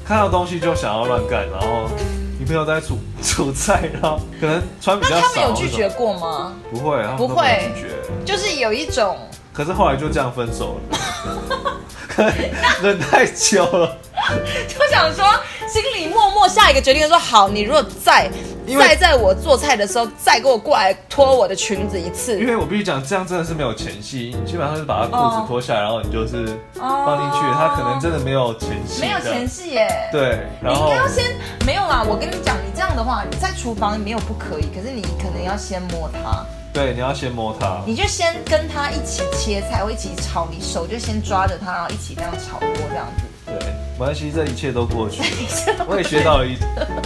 [0.06, 1.90] 看到东西就想要乱干，然后
[2.38, 5.22] 女朋友在煮煮菜，然后可能穿比较少。
[5.22, 6.54] 那他们有拒绝过吗？
[6.70, 9.18] 不会，不会拒绝，就是有一种。
[9.54, 10.98] 可是后来就这样分手了，
[12.08, 12.34] 可能
[12.82, 13.98] 忍太久了，
[14.68, 15.26] 就想说。
[15.70, 18.28] 心里默默下一个决定，说好，你如果再
[18.80, 30.10] 再在我做菜的时候再给我过来脱我的裙子一次，因为我必须讲，这样真的是没有前戏，你基本上是把他裤子脱下来，然后你就是放进去，他可能真的没有前戏，没有前戏耶。
[30.12, 31.36] 对，然后你应该要先
[31.68, 32.04] 没有啦。
[32.04, 36.44] 我跟你讲，你这样的话，你在厨房没有不可以，可是你可能要先摸他。
[36.74, 43.29] 对，你要先摸他，你就先跟他一起切菜，或一起炒，你手就先抓着他，然后一起这样炒锅这样子。
[43.50, 45.22] 对，没关系，这 一切都过去
[45.72, 45.86] 了。
[45.88, 46.54] 我也学到了一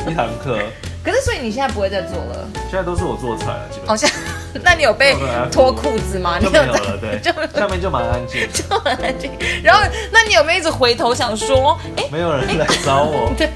[0.10, 0.58] 一堂课。
[1.03, 2.47] 可是，所以你现在不会再做了？
[2.69, 3.88] 现在都是我做菜了，基本上。
[3.88, 4.10] 好像，
[4.63, 5.13] 那你有被
[5.51, 6.39] 脱裤子吗？
[6.39, 7.19] 就没有了，对。
[7.19, 7.29] 就
[7.60, 9.29] 下面就蛮安静，就很安静。
[9.62, 13.29] 然后，那你有没有一直回头想说，哎，没有人来找我？
[13.38, 13.49] 对，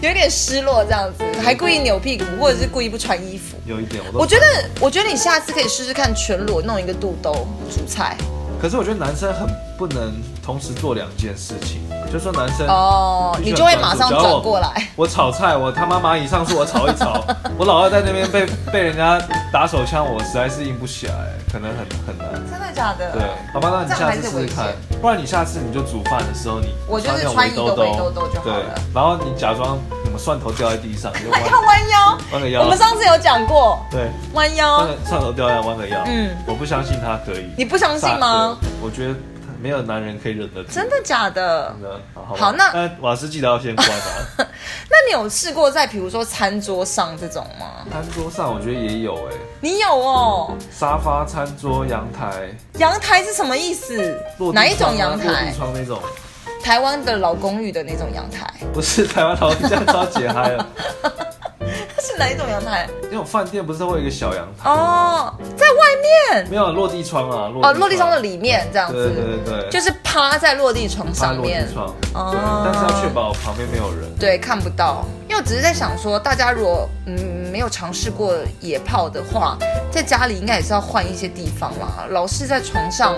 [0.00, 3.58] 有点失落这样子，还故意扭屁股，或者是故意不穿衣服？
[3.66, 4.46] 有一点，我觉得，
[4.80, 8.16] 我觉得你下次可以试试看全裸弄一个肚兜煮菜。
[8.58, 9.46] 可是我觉得男生很
[9.76, 10.14] 不能
[10.46, 11.82] 同时做两件事情，
[12.12, 14.70] 就说男生哦，你就会马上转过来。
[14.94, 17.20] 我炒菜，我他妈蚂蚁上树，我炒一炒，
[17.58, 19.20] 我老二在那边被被人家
[19.52, 21.14] 打手枪，我实在是硬不起来，
[21.52, 22.32] 可能很很难。
[22.48, 23.10] 真的假的？
[23.10, 28.54] 对，好吧，那你下次试试看，不然你下次你就煮饭的时候，你我就是穿一个围兜兜就好了。
[28.62, 32.62] 对，然后你假装什么蒜头掉在地上，你就 弯腰，弯个腰。
[32.62, 36.04] 我们上次有讲过，对，弯腰，蒜头掉下来弯个腰。
[36.06, 37.50] 嗯，我不相信他可以。
[37.58, 38.56] 你不相信吗？
[38.80, 39.14] 我觉得
[39.60, 40.70] 没有男人可以忍得住。
[40.70, 41.74] 真的假的？
[41.80, 42.00] 真的。
[42.14, 43.96] 好，好，那那瓦斯记得要先关啊。
[44.88, 47.86] 那你有试过在比如说餐桌上这种吗？
[47.90, 49.34] 餐桌上我觉得也有哎。
[49.60, 50.56] 你有哦。
[50.70, 52.54] 沙发、餐桌、阳台。
[52.78, 54.20] 阳台是什么意思？
[54.52, 55.26] 哪一种阳台？
[55.26, 56.00] 落地窗那种。
[56.62, 58.46] 台湾的老公寓的那种阳台。
[58.72, 60.66] 不是台湾老公寓，这样超解嗨了。
[62.06, 62.88] 是哪一种阳台？
[63.10, 65.76] 那种饭店不是都会有一个小阳台哦，在外
[66.32, 66.48] 面。
[66.50, 69.12] 没有落地窗啊，哦，落地窗的里面这样子。
[69.14, 71.62] 对对对，就是趴在落地窗上面。
[71.62, 71.94] 落地窗。
[72.14, 72.62] 哦。
[72.64, 74.08] 但是要确保旁边没有人。
[74.18, 75.04] 对，看不到。
[75.28, 79.58] 因为我只是在想说，大家如果嗯没有尝试过野炮的话，
[79.90, 82.06] 在家里应该也是要换一些地方啦。
[82.10, 83.14] 老是在床上。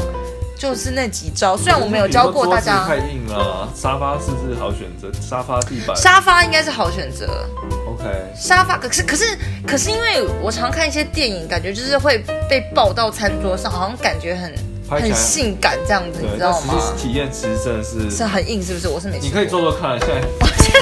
[0.58, 2.84] 就是那几招，虽然我没有教过大家。
[2.84, 5.08] 太硬了，沙发是不是好选择？
[5.20, 5.96] 沙发、地板。
[5.96, 7.48] 沙发应该是好选择。
[7.86, 8.04] OK。
[8.36, 12.18] 沙发，可是可是可是，因为我常看一些电影，感觉就是会
[12.50, 14.52] 被抱到餐桌上，好像感觉很
[14.90, 16.74] 很性感这样子，你知道吗？
[16.96, 18.88] 体验其实真的是是很硬，是不是？
[18.88, 19.20] 我是没。
[19.20, 20.08] 你可以做做看，现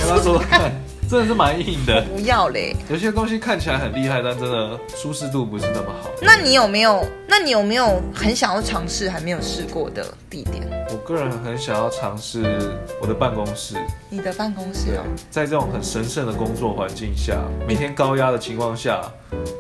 [0.01, 0.07] 在。
[0.07, 0.73] 做做看。
[1.09, 2.75] 真的是蛮硬的，不要嘞！
[2.91, 6.11] 有些东西看起来很厉害，但真的舒适度不是那么好。
[6.21, 7.07] 那你有没有？
[7.29, 10.63] 那你有没有很想要尝试还没有试过的地点？
[10.91, 13.77] 我个人很想要尝试我的办公室。
[14.09, 17.37] 你的办公室哦，在这种很神圣的工作环境下，
[17.69, 19.03] 每天高压的情况下，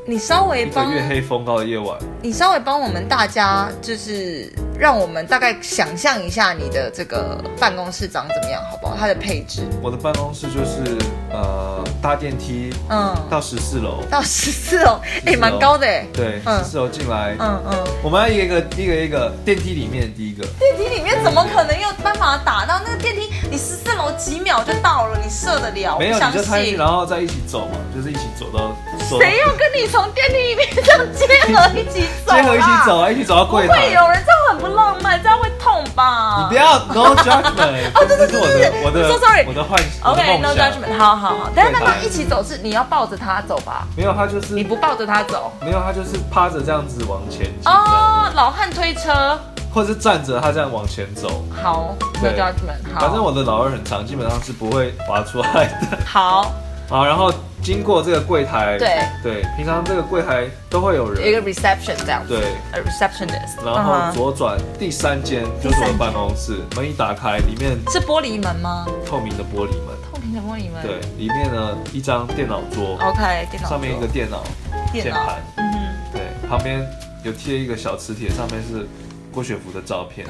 [0.06, 4.52] 你稍微帮月黑风高的夜晚，你稍微帮我们大家就是。
[4.78, 8.94] 让我们大概想象一下你的这个办公室长怎么样，好不好？
[8.94, 10.98] 它的配置，我的办公室就是
[11.30, 16.06] 呃搭电梯，嗯，到十四楼， 到十四楼，哎，蛮高的哎。
[16.12, 20.46] 对，十四楼进来，嗯嗯，我们要一个一个一个电梯里面第一个。
[20.58, 23.32] 电梯里面怎么可能有办法打到那个电梯？
[23.50, 25.98] 你十四楼几秒就到了，你射得了？
[25.98, 28.74] 没有，你就猜，然后再一起走嘛，就是一起走到。
[29.18, 32.32] 谁要跟你从电梯里面这样结合一起走？
[32.34, 33.74] 结合一起走啊，一起走到柜台。
[33.74, 36.38] 不会有人这样很不浪漫，这样会痛吧？
[36.42, 37.90] 你不要 no judgment。
[37.94, 40.12] 哦，对对对对对，我的，so sorry，我的幻想。
[40.12, 40.98] OK，no judgment。
[40.98, 43.86] 好好好，但是那他一起走是你要抱着他走吧？
[43.96, 45.52] 没有，他就是你不抱着他走。
[45.60, 47.70] 没有，他就是趴着这样子往前走。
[47.70, 49.38] 哦，老汉推车。
[49.72, 51.44] 或者是站着，他这样往前走。
[51.62, 52.94] 好，no judgment。
[52.94, 55.98] 好，反正我的老二很长，基本上是不会滑出来的。
[56.06, 56.50] 好。
[56.88, 58.88] 好，然后经过这个柜台，对。
[59.22, 62.38] 对，平常这个柜台都会有人，一个 reception 这样，对
[62.72, 63.64] ，a receptionist。
[63.64, 68.86] 然后左转第三间就是我们办公室，门一打开，里面是玻璃门吗？
[69.04, 70.80] 透明的玻璃门，透明的玻璃门。
[70.82, 74.44] 对，里面呢一张电脑桌，OK，电脑上面一个电脑。
[74.92, 75.78] 键盘，嗯哼，
[76.12, 76.86] 对，旁边
[77.24, 78.86] 有贴一个小磁铁，上面是
[79.32, 80.24] 郭雪芙的照片。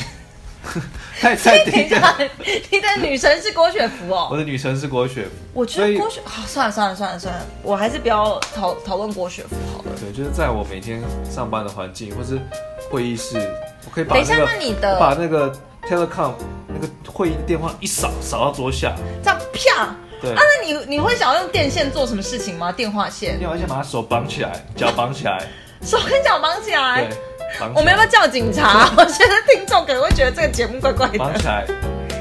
[1.20, 2.18] 太太低了，
[2.70, 4.28] 你的女神是郭雪芙哦。
[4.30, 5.30] 我的女神是郭雪芙。
[5.54, 9.90] 我觉得郭雪，好，算了算了算了算了，我还是不要讨讨论郭雪芙好了。
[9.98, 11.00] 对，就是在我每天
[11.30, 12.38] 上班的环境或是
[12.90, 13.38] 会议室，
[13.84, 15.50] 我可以把等一下，那你的把那个
[15.82, 16.32] telecom
[16.68, 19.96] 那个会议电话一扫扫到桌下，这样啪。
[20.20, 20.32] 对。
[20.32, 22.70] 啊，那你你会想要用电线做什么事情吗？
[22.72, 23.38] 电话线。
[23.38, 25.46] 电话线把他手绑起来，脚绑起来。
[25.82, 27.04] 手跟脚绑起来。
[27.04, 27.16] 对。
[27.74, 28.90] 我们要不要叫警察？
[28.96, 31.18] 我觉得听众可能会觉得这个节目怪怪的。
[31.18, 31.66] 绑起来，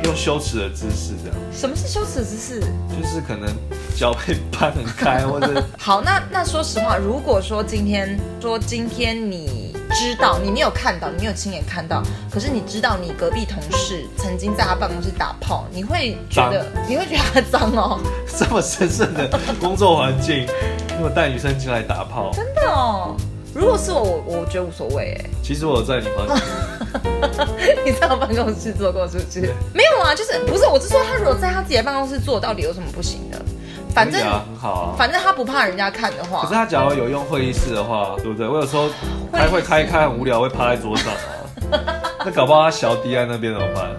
[0.04, 1.38] 用羞耻的姿势这样。
[1.52, 2.60] 什么是羞耻的姿势？
[2.60, 3.50] 就是可能
[3.96, 18.00] 脚被掰很开，或者 好，那那说实话，如果说今天说今天你知道你没有看到，你没有亲眼看到，可是你知道你隔壁同事曾经在他办公室打炮，你会觉得你会觉得他脏哦？
[18.38, 19.30] 这么神圣的
[19.62, 20.46] 工作环境，
[20.96, 23.16] 如果带女生进来打炮，真的哦。
[23.56, 25.30] 如果是我，我我觉得无所谓哎。
[25.42, 26.44] 其实我有在你办公室，
[27.86, 29.54] 你在我办公室做过是不是？
[29.74, 33.42] 没有啊，就是不是，我是说他如果在他自己的办公室做，到底有什么不行的？
[33.94, 36.42] 反正很好啊，反正他不怕人家看的话。
[36.42, 38.46] 可是他假如有用会议室的话，对不对？
[38.46, 38.90] 我有时候
[39.32, 41.96] 开会开开很无聊，会趴在桌上啊。
[42.26, 43.90] 那搞不好他小弟在那边怎么办？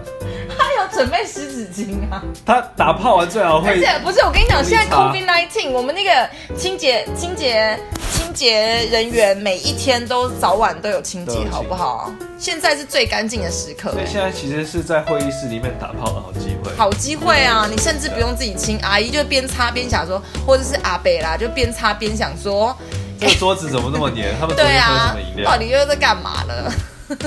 [0.55, 2.23] 他有准备湿纸巾啊。
[2.45, 3.69] 他打泡完最好会。
[3.71, 7.79] 而且不是，我跟你讲，现在 COVID-19，我们那个清洁清洁。
[8.37, 12.11] 清洁人员每一天都早晚都有清洁，好不好？
[12.37, 13.91] 现在是最干净的时刻。
[13.91, 16.71] 所以现在其实是在会议室里面打炮的好机会。
[16.77, 17.67] 好机会啊！
[17.67, 22.77] 你甚至不用自己清，阿姨就边擦边想说，或者是阿北啦，就边擦边想说，
[23.19, 24.31] 这个桌子怎么那么黏？
[24.39, 25.51] 他们昨天喝什么饮料？
[25.51, 26.71] 到底又在干嘛呢？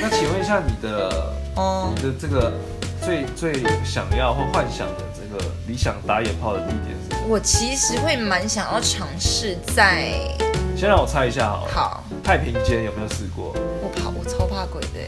[0.00, 2.50] 那请问一下你的， 哦，你的这个
[3.04, 7.26] 最最想要或幻想的这个理想打野炮的地点是？
[7.28, 10.12] 我其实会蛮想要尝试在，
[10.76, 11.72] 先让我猜一下好了。
[11.72, 13.54] 好，太平间有没有试过？
[13.82, 15.00] 我怕，我超怕鬼的，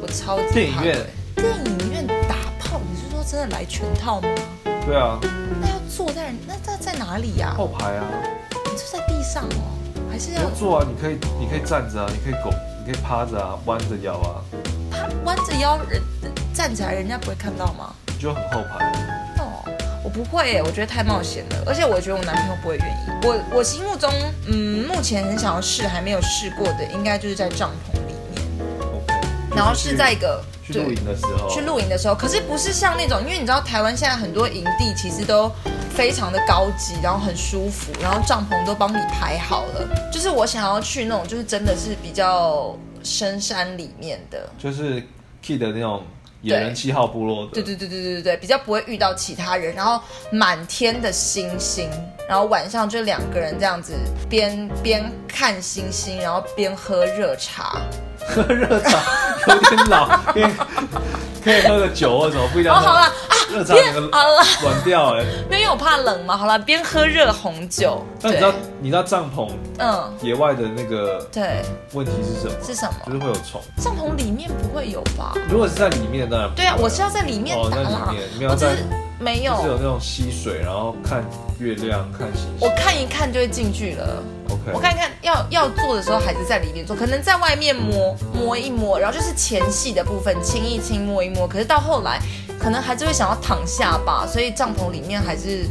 [0.00, 0.52] 我超级怕。
[0.52, 4.28] 电影院，电影院打炮，你是说真的来全套吗？
[4.86, 5.18] 对啊。
[5.60, 7.54] 那要坐在那在在哪里呀？
[7.56, 8.04] 后排啊。
[8.50, 9.74] 你坐在地上哦，
[10.10, 10.86] 还是要坐啊？
[10.88, 12.52] 你可以你可以站着啊，你可以拱，
[12.86, 14.42] 你可以趴着啊，弯着腰啊。
[14.90, 16.00] 趴弯着腰，人
[16.54, 17.92] 站起来，人家不会看到吗？
[18.18, 19.15] 就很后排。
[20.16, 23.26] 我不会欸，我觉得太冒险了，而且我觉得我男朋友不会愿意。
[23.26, 24.10] 我我心目中，
[24.46, 28.42] 嗯，目前很想要试还没有试过的，应该就是在帐篷里面。
[28.94, 29.28] OK。
[29.54, 35.52] 然后是在一个去露营的时候，去露营的时候，可是不是像那种，因为你知道台湾现在很多营地其实都
[35.90, 40.10] 非常的高级，然后很舒服，然后帐篷都帮你排好了。
[40.10, 45.02] 就是我想要去那种，就是真的是比较深山里面的，就是
[45.42, 46.02] Key 的那种。
[46.42, 51.90] 野人七号部落的，对对对对对对对，比较不会遇到其他人，然后满天的星星，
[52.28, 53.94] 然后晚上就两个人这样子
[54.28, 57.80] 边边看星星，然后边喝热茶，
[58.28, 58.98] 喝热茶
[59.48, 60.08] 有点老，
[61.42, 62.76] 可以喝个酒或者什么不一样。
[62.76, 63.12] 哦，好了啊，
[63.56, 66.36] 热茶那个好了，软掉哎，因为我怕冷嘛。
[66.36, 68.04] 好了，边喝热红酒。
[68.20, 71.62] 那你知道你知道帐篷嗯野外的那个对
[71.94, 72.64] 问题是什么？
[72.64, 72.94] 是什么？
[73.06, 73.60] 就是会有虫。
[73.78, 75.32] 帐篷里面不会有吧？
[75.48, 78.12] 如果是在里面当然对啊，我是要在里面打啦。
[78.48, 78.84] 我只是
[79.18, 81.24] 没有，是有那种吸水，然后看
[81.58, 82.60] 月亮看星星。
[82.60, 84.22] 我看一看就会进去了。
[84.50, 92.20] OK，我看一看要要做的时候还是在里面做，可能在外面摸摸一摸，然后就是前戏的部分亲一亲摸一摸，可是到后来
[92.60, 95.66] 可能还是会想要躺下吧，所以帐篷里面还是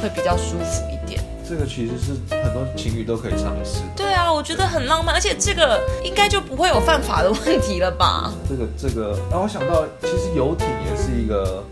[0.00, 1.22] 会比较舒服一点。
[1.46, 2.12] 这个其实是
[2.42, 3.80] 很多情侣都可以尝试。
[3.94, 8.32] 对啊，我觉得很浪漫，而且这个应该就不会有犯法的问题了吧？
[8.48, 11.62] 这个这个让我想到，其实游艇也是一个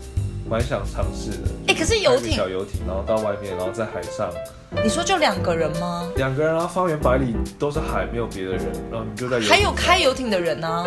[0.47, 1.47] 蛮想尝试的。
[1.69, 4.29] 哎，可是游艇小游艇，然后到外面，然后在海上。
[4.83, 6.07] 你说就两个人吗？
[6.17, 9.39] 两个人，然后方圆百里都是海，没有别的人，然后你就在。
[9.39, 10.85] 还有开游艇的人呢、啊，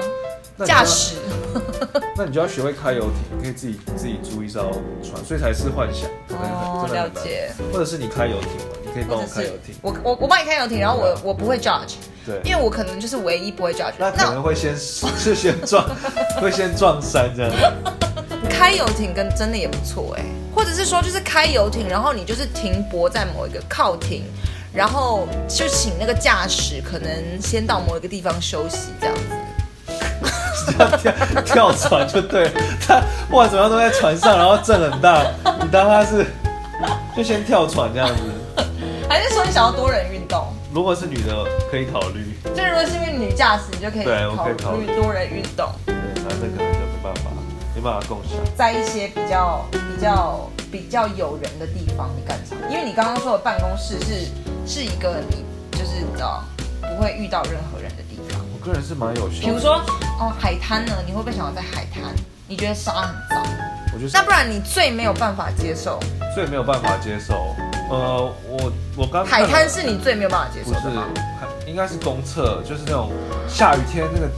[0.67, 1.17] 驾驶。
[2.17, 4.71] 那你就要学会开游艇，你可以自己自己租一艘
[5.03, 6.09] 船，所以才是幻想。
[6.29, 7.51] 哦，了解。
[7.73, 9.75] 或者是你开游艇嘛，你可以帮我开游艇。
[9.83, 11.95] 我我我帮你开游艇，然后我我不会 judge。
[12.25, 13.95] 对，因为我可能就是唯一不会 judge。
[13.99, 15.89] 那可能会先是先撞，
[16.41, 17.53] 会先撞山这样。
[18.49, 20.25] 开游艇跟真的也不错哎，
[20.55, 24.25] 或者是说就是开游艇，然后你就是停泊在某一个靠艇，
[24.73, 27.11] 然后就请那个驾驶可能
[27.41, 29.23] 先到某一个地方休息这样子。
[30.99, 31.13] 跳
[31.45, 32.51] 跳船就对了，
[32.87, 35.23] 他不管怎么样都在船上，然后震很大，
[35.63, 36.27] 你当他是
[37.17, 38.23] 就先跳船这样子。
[39.09, 40.47] 还是说你想要多人运动？
[40.73, 42.35] 如果是女的可以考虑。
[42.55, 45.69] 就如果是因为女驾驶，你就可以考虑多人运动。
[45.87, 47.31] 对，男生可能就没办法。
[47.73, 52.57] 没办法共享，在一些比较比较比较有人的地方，你干啥？
[52.69, 54.29] 因为你刚刚说的办公室是
[54.67, 55.45] 是一个你
[55.79, 56.43] 就是你知道
[56.81, 57.90] 不会遇到任何人。
[58.61, 59.47] 我个人是蛮有趣的。
[59.47, 59.77] 比如说
[60.21, 62.15] 哦，海滩呢，你会不会想要在海滩？
[62.47, 63.43] 你觉得沙很脏？
[63.95, 64.11] 我觉得。
[64.13, 65.99] 那不然你最没有办法接受？
[66.35, 67.57] 最没有办法接受？
[67.91, 71.07] 呃，我我刚海滩是你最没有办法接受的吗？
[71.15, 73.11] 不是，应该是公厕，就是那种
[73.49, 74.29] 下雨天那个。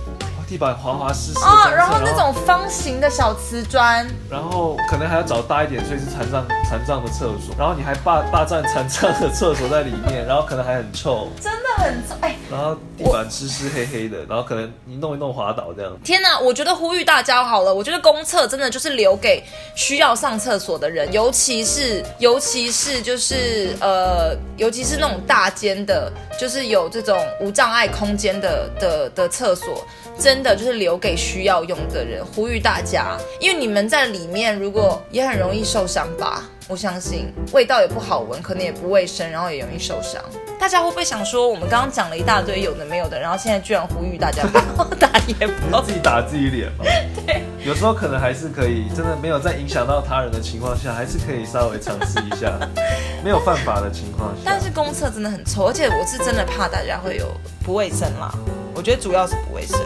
[0.52, 15.90] 地板滑滑湿湿啊，然后那种方形的小瓷砖，然后可能还要找大一点，所以是残障残障的厕所，然后你还霸霸占残障的厕所在里面，然后可能还很臭，真的很臭哎，然后地板湿湿黑黑的，然后可能你弄一弄滑倒这样。
[16.04, 19.42] 天哪，我觉得呼吁大家好了，我觉得公厕真的就是留给
[19.74, 29.82] 需要上厕所的人，尤其是尤其是就是呃，尤其是那种大间的，就是有这种无障碍空间的的的厕所。
[30.18, 40.22] 真的就是留给需要用的人，呼吁大家，因为你们在里面如果也很容易受伤吧，我相信味道也不好闻，可能也不卫生，然后也容易受伤。
[40.60, 45.34] 大家会不会想说，我们刚刚讲了一大堆有的没有的，然后现在居然呼吁大家不要打野
[45.70, 46.84] 炮，自己打自己脸吗？
[47.26, 52.56] 对，有时候可能还是可以，真的没有在影响到他人的情况下，还是可以稍微尝试一下，
[53.24, 54.42] 没有犯法的情况下。
[54.44, 57.26] 但是公厕真的很臭，而且我是真的怕大家会有
[57.64, 58.32] 不卫生啦。
[58.72, 59.80] 我觉得主要是不卫生。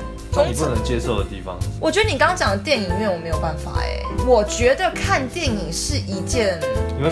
[0.45, 4.03] 你不能接受的地方，我觉得你刚刚讲的电影院我没有办法哎。
[4.27, 6.59] 我觉得看电影是一件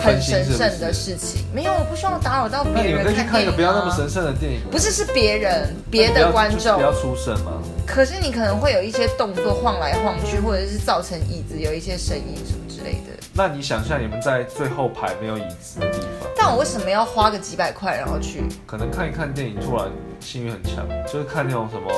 [0.03, 1.45] 很神圣的事情。
[1.53, 3.11] 没有，我不希望打扰到别人看电影。
[3.11, 4.59] 你可以看一个不要那么神圣的电影。
[4.69, 7.61] 不是，是别人别的观众不要出声吗？
[7.85, 13.15] 可是你可能会有一些动作晃来晃去，或者是造成椅子有一些声音什么之类的。
[13.31, 18.43] 那你想象你们在最后排没有椅子的地方，但我为什么要花个几百块然后去？
[18.65, 19.87] 可能看一看电影，突然
[20.19, 21.91] 性欲很强，就是看那种什么。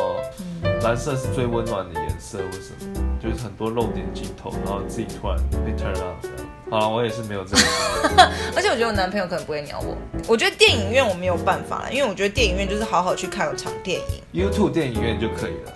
[0.88, 3.20] 蓝色是最温暖的颜色，为什么？
[3.22, 6.38] 就是很多露点镜头，然后自己突然被 turn on 这样。
[6.72, 7.62] 好了，我也是没有这个。
[8.56, 9.98] 而且我觉得我男朋友可能不会鸟我。
[10.26, 14.50] 我觉得电影院我没有办法了，因为我觉得电影院就是好好去看一场电影。
[14.50, 15.74] YouTube 电影院就可以了。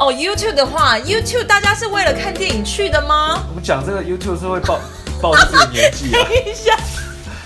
[0.00, 3.38] 哦，YouTube 的话，YouTube 大家是为了看电影去的吗？
[3.50, 4.80] 我们讲这个 YouTube 是会报
[5.20, 6.26] 报 自己年纪啊。
[6.26, 6.74] 等一下，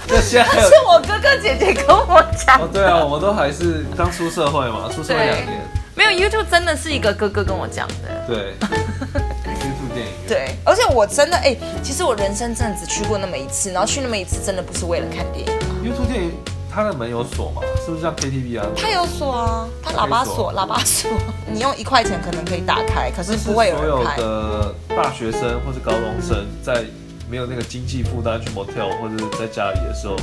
[0.07, 2.61] 那现在 是我哥哥姐姐跟我讲。
[2.61, 5.61] 哦，对啊，我们都还是刚出社会嘛，出社会两年。
[6.01, 8.25] 没有 YouTube 真的是一个哥哥跟我讲的。
[8.27, 10.27] 对，YouTube 电影院。
[10.27, 15.53] 对，而且我真的哎，其实我人生真的只去过那么一次，然后去那么一次真的不是为了看电影。
[15.85, 16.33] YouTube 电影
[16.73, 17.61] 它的门有锁吗？
[17.85, 18.67] 是不是像 KTV 啊？
[18.75, 21.11] 它有锁啊，它喇叭锁，喇叭锁，
[21.47, 23.85] 你用一块钱可能可以打开，可是不会有人。
[23.85, 26.83] 所有的大学生或是高中生在
[27.29, 30.17] 没有那个经济负担去 motel 或者在家里的时候，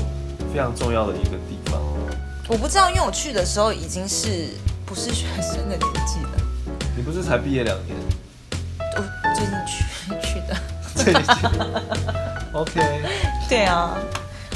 [0.51, 1.79] 非常重要的一个地方。
[2.47, 4.47] 我不知道，因为我去的时候已经是。
[4.87, 6.29] 不是学生的年纪了，
[6.95, 7.97] 你不是才毕业两年？
[8.95, 9.83] 我最近去
[10.25, 10.55] 去的。
[10.95, 11.47] 最近去。
[12.53, 13.03] OK。
[13.49, 13.91] 对啊，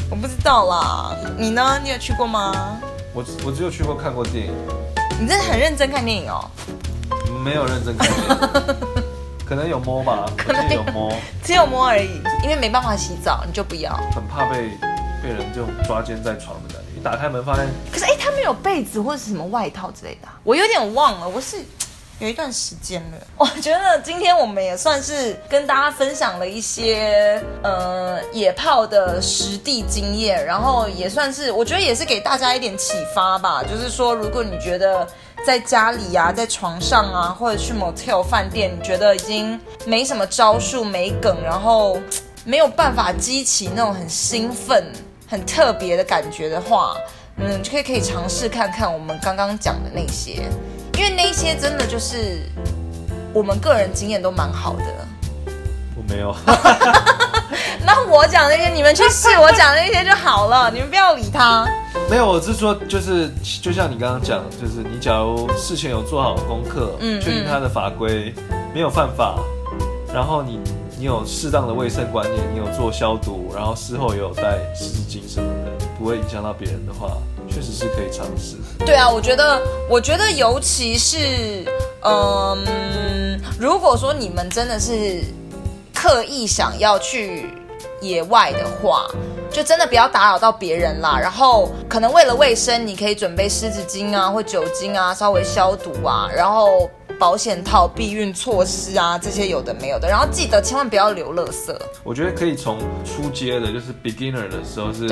[0.09, 1.15] 我不知道啦。
[1.37, 1.77] 你呢？
[1.83, 2.79] 你有去过吗？
[3.13, 4.53] 我我只有去过看过电影。
[5.19, 6.49] 你真的很认真看电影哦？
[7.43, 8.75] 没有认真看电影，
[9.45, 11.13] 可能有摸吧，可能有摸，
[11.43, 12.21] 只有摸而已。
[12.41, 13.93] 因为没办法洗澡，你就不要。
[14.15, 14.77] 很怕被
[15.21, 16.80] 被人这种抓奸在床的感觉。
[17.03, 21.27] 打开门发现，可是哎，他没有被子或者是什么外套之类的，我有点忘了。
[21.27, 21.57] 我是
[22.19, 23.17] 有一段时间了。
[23.37, 33.63] 我觉得今天我们也算是跟大家分享了一些呃野炮的实地经验，然后也算是我觉得也是给大家一点启发吧。
[33.63, 35.07] 就是说，如果你觉得
[35.43, 41.99] 在家里呀、啊，在床上啊，或者去 motel 饭店，你觉得已经没什么招数、没梗，然后
[42.45, 44.85] 没有办法激起那种很兴奋。
[45.31, 46.93] 很特别的感觉的话，
[47.37, 50.43] 嗯，就可以可以尝试看看我们刚刚讲的那些，
[50.97, 52.41] 因为那些真的就是
[53.33, 54.83] 我们个人经验都蛮好的。
[55.95, 56.35] 我没有，
[57.85, 61.65] 那我讲那些，你们去试我讲那些就好了，你们不要理他。
[62.09, 68.35] 没有，我是说，就是就像你刚刚讲，就是你假如事前有做好功课，嗯，确定他的法规
[68.73, 69.39] 没有犯法，
[70.13, 70.59] 然后你
[71.01, 77.17] 你有适当的卫生观念，你有做消毒，然后事后也有带湿纸巾什么的，不会影响到别人的话，
[77.49, 78.55] 确实是可以尝试。
[78.85, 81.65] 对啊，我觉得，我觉得尤其是，
[82.03, 85.23] 嗯，如果说你们真的是
[85.91, 87.49] 刻意想要去。
[87.99, 89.05] 野外的话，
[89.51, 91.19] 就真的不要打扰到别人啦。
[91.19, 96.27] 然后可能为了卫生，你可以准备湿纸巾啊，或酒精啊，稍微消毒啊。
[96.35, 96.89] 然后
[97.21, 100.09] 保险套、避孕措施啊，这些有的没有的。
[100.09, 101.71] 然后记得千万不要留垃圾。
[102.03, 105.07] 我觉得可以从初阶的，就是 beginner 的时候是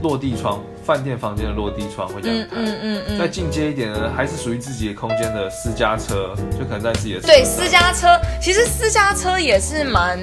[0.00, 2.54] 落地窗，饭店房间的落地窗会这样开。
[2.54, 3.18] 嗯嗯嗯嗯。
[3.18, 7.26] 再进阶一点的，还是属于自己的空间的私家车，就可能在自己的车。
[7.26, 8.06] 对，私家车，
[8.40, 10.16] 其实私家车也是蛮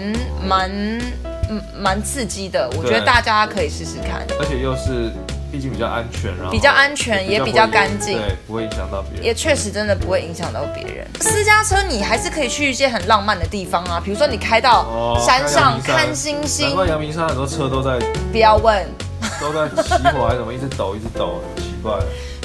[0.47, 0.71] 蛮。
[1.49, 4.27] 嗯，蛮刺激的，我觉得大家可以试试看。
[4.37, 5.13] 而且又是，
[5.51, 9.23] 毕竟比较安全，然后比较安全，也比较干净，对，不会影响到别人。
[9.23, 11.07] 也确实真的不会影响到别人。
[11.21, 16.67] 私家车你还是可以去一些很浪漫的地方啊，比如说你开到山上看星星。
[16.67, 17.97] 难怪阳明山很多车都在。
[18.31, 18.85] 不要问。
[19.39, 21.93] 都在熄火还是怎么，一直抖一直抖，奇怪。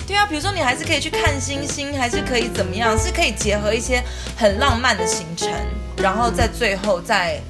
[0.07, 4.03] 对啊，比如说你还是可以去看星星，还是可以怎么样，是可以结合一些
[4.37, 5.51] 很浪漫的行程，
[5.97, 7.41] 然后在最后再。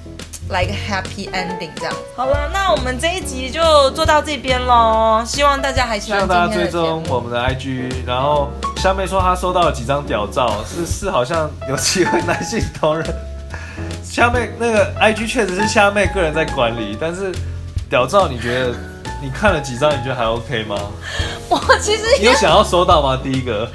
[0.49, 1.95] 来一个 happy ending 这样。
[2.14, 5.22] 好了，那我们这一集就做到这边喽。
[5.24, 6.20] 希望大家还喜欢。
[6.20, 13.07] 希望大家追踪我们的 IG，然后虾妹说她收到了几张屌照，是是好像有几位男性同仁。
[14.05, 17.32] 虾妹那个 IG 确实是虾妹个人在管理，但是
[17.88, 18.74] 屌照你觉得
[19.22, 20.76] 你看了几张，你觉得还 OK 吗？
[21.49, 23.18] 我其实你有想要收到吗？
[23.22, 23.70] 第一个。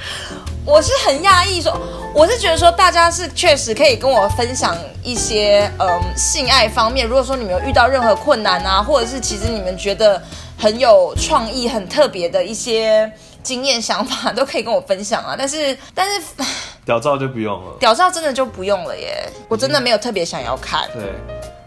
[0.68, 1.74] 我是很讶异，说
[2.14, 10.22] 我是觉得说大家是确实可以跟我分享一些嗯性爱方面，如果说你们有遇到任何困难啊，或者是其实你们觉得
[10.58, 13.10] 很有创意、很特别的一些
[13.42, 15.36] 经验想法， 都可以跟我分享啊。
[15.38, 16.22] 但是但是
[16.86, 20.86] 屌照就不用了，屌照真的就不用了耶，我真的没有特别想要看。
[20.94, 21.14] 对。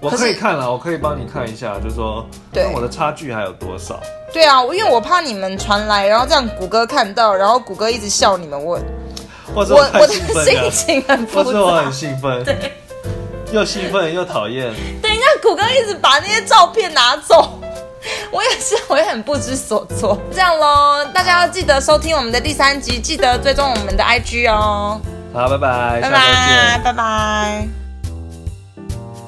[0.00, 4.00] 我可以看了，我可以帮你看一下，就是说，对，我的差距还有多少？
[4.32, 8.78] 对啊，因为我怕你们传来，然后这样谷歌看到，然后谷歌一直笑你们，我，
[9.54, 12.72] 我我的心情很复杂，或者我很兴奋，对，
[13.52, 14.72] 又兴奋又讨厌。
[15.02, 17.58] 等一下，谷歌一直把那些照片拿走，
[18.32, 20.16] 我也是，我也很不知所措。
[20.32, 25.00] 这样喽，大家要记得收听我们的第三集，记得追踪我们的 IG 哦。
[25.34, 27.79] 好，拜拜，拜拜，拜拜。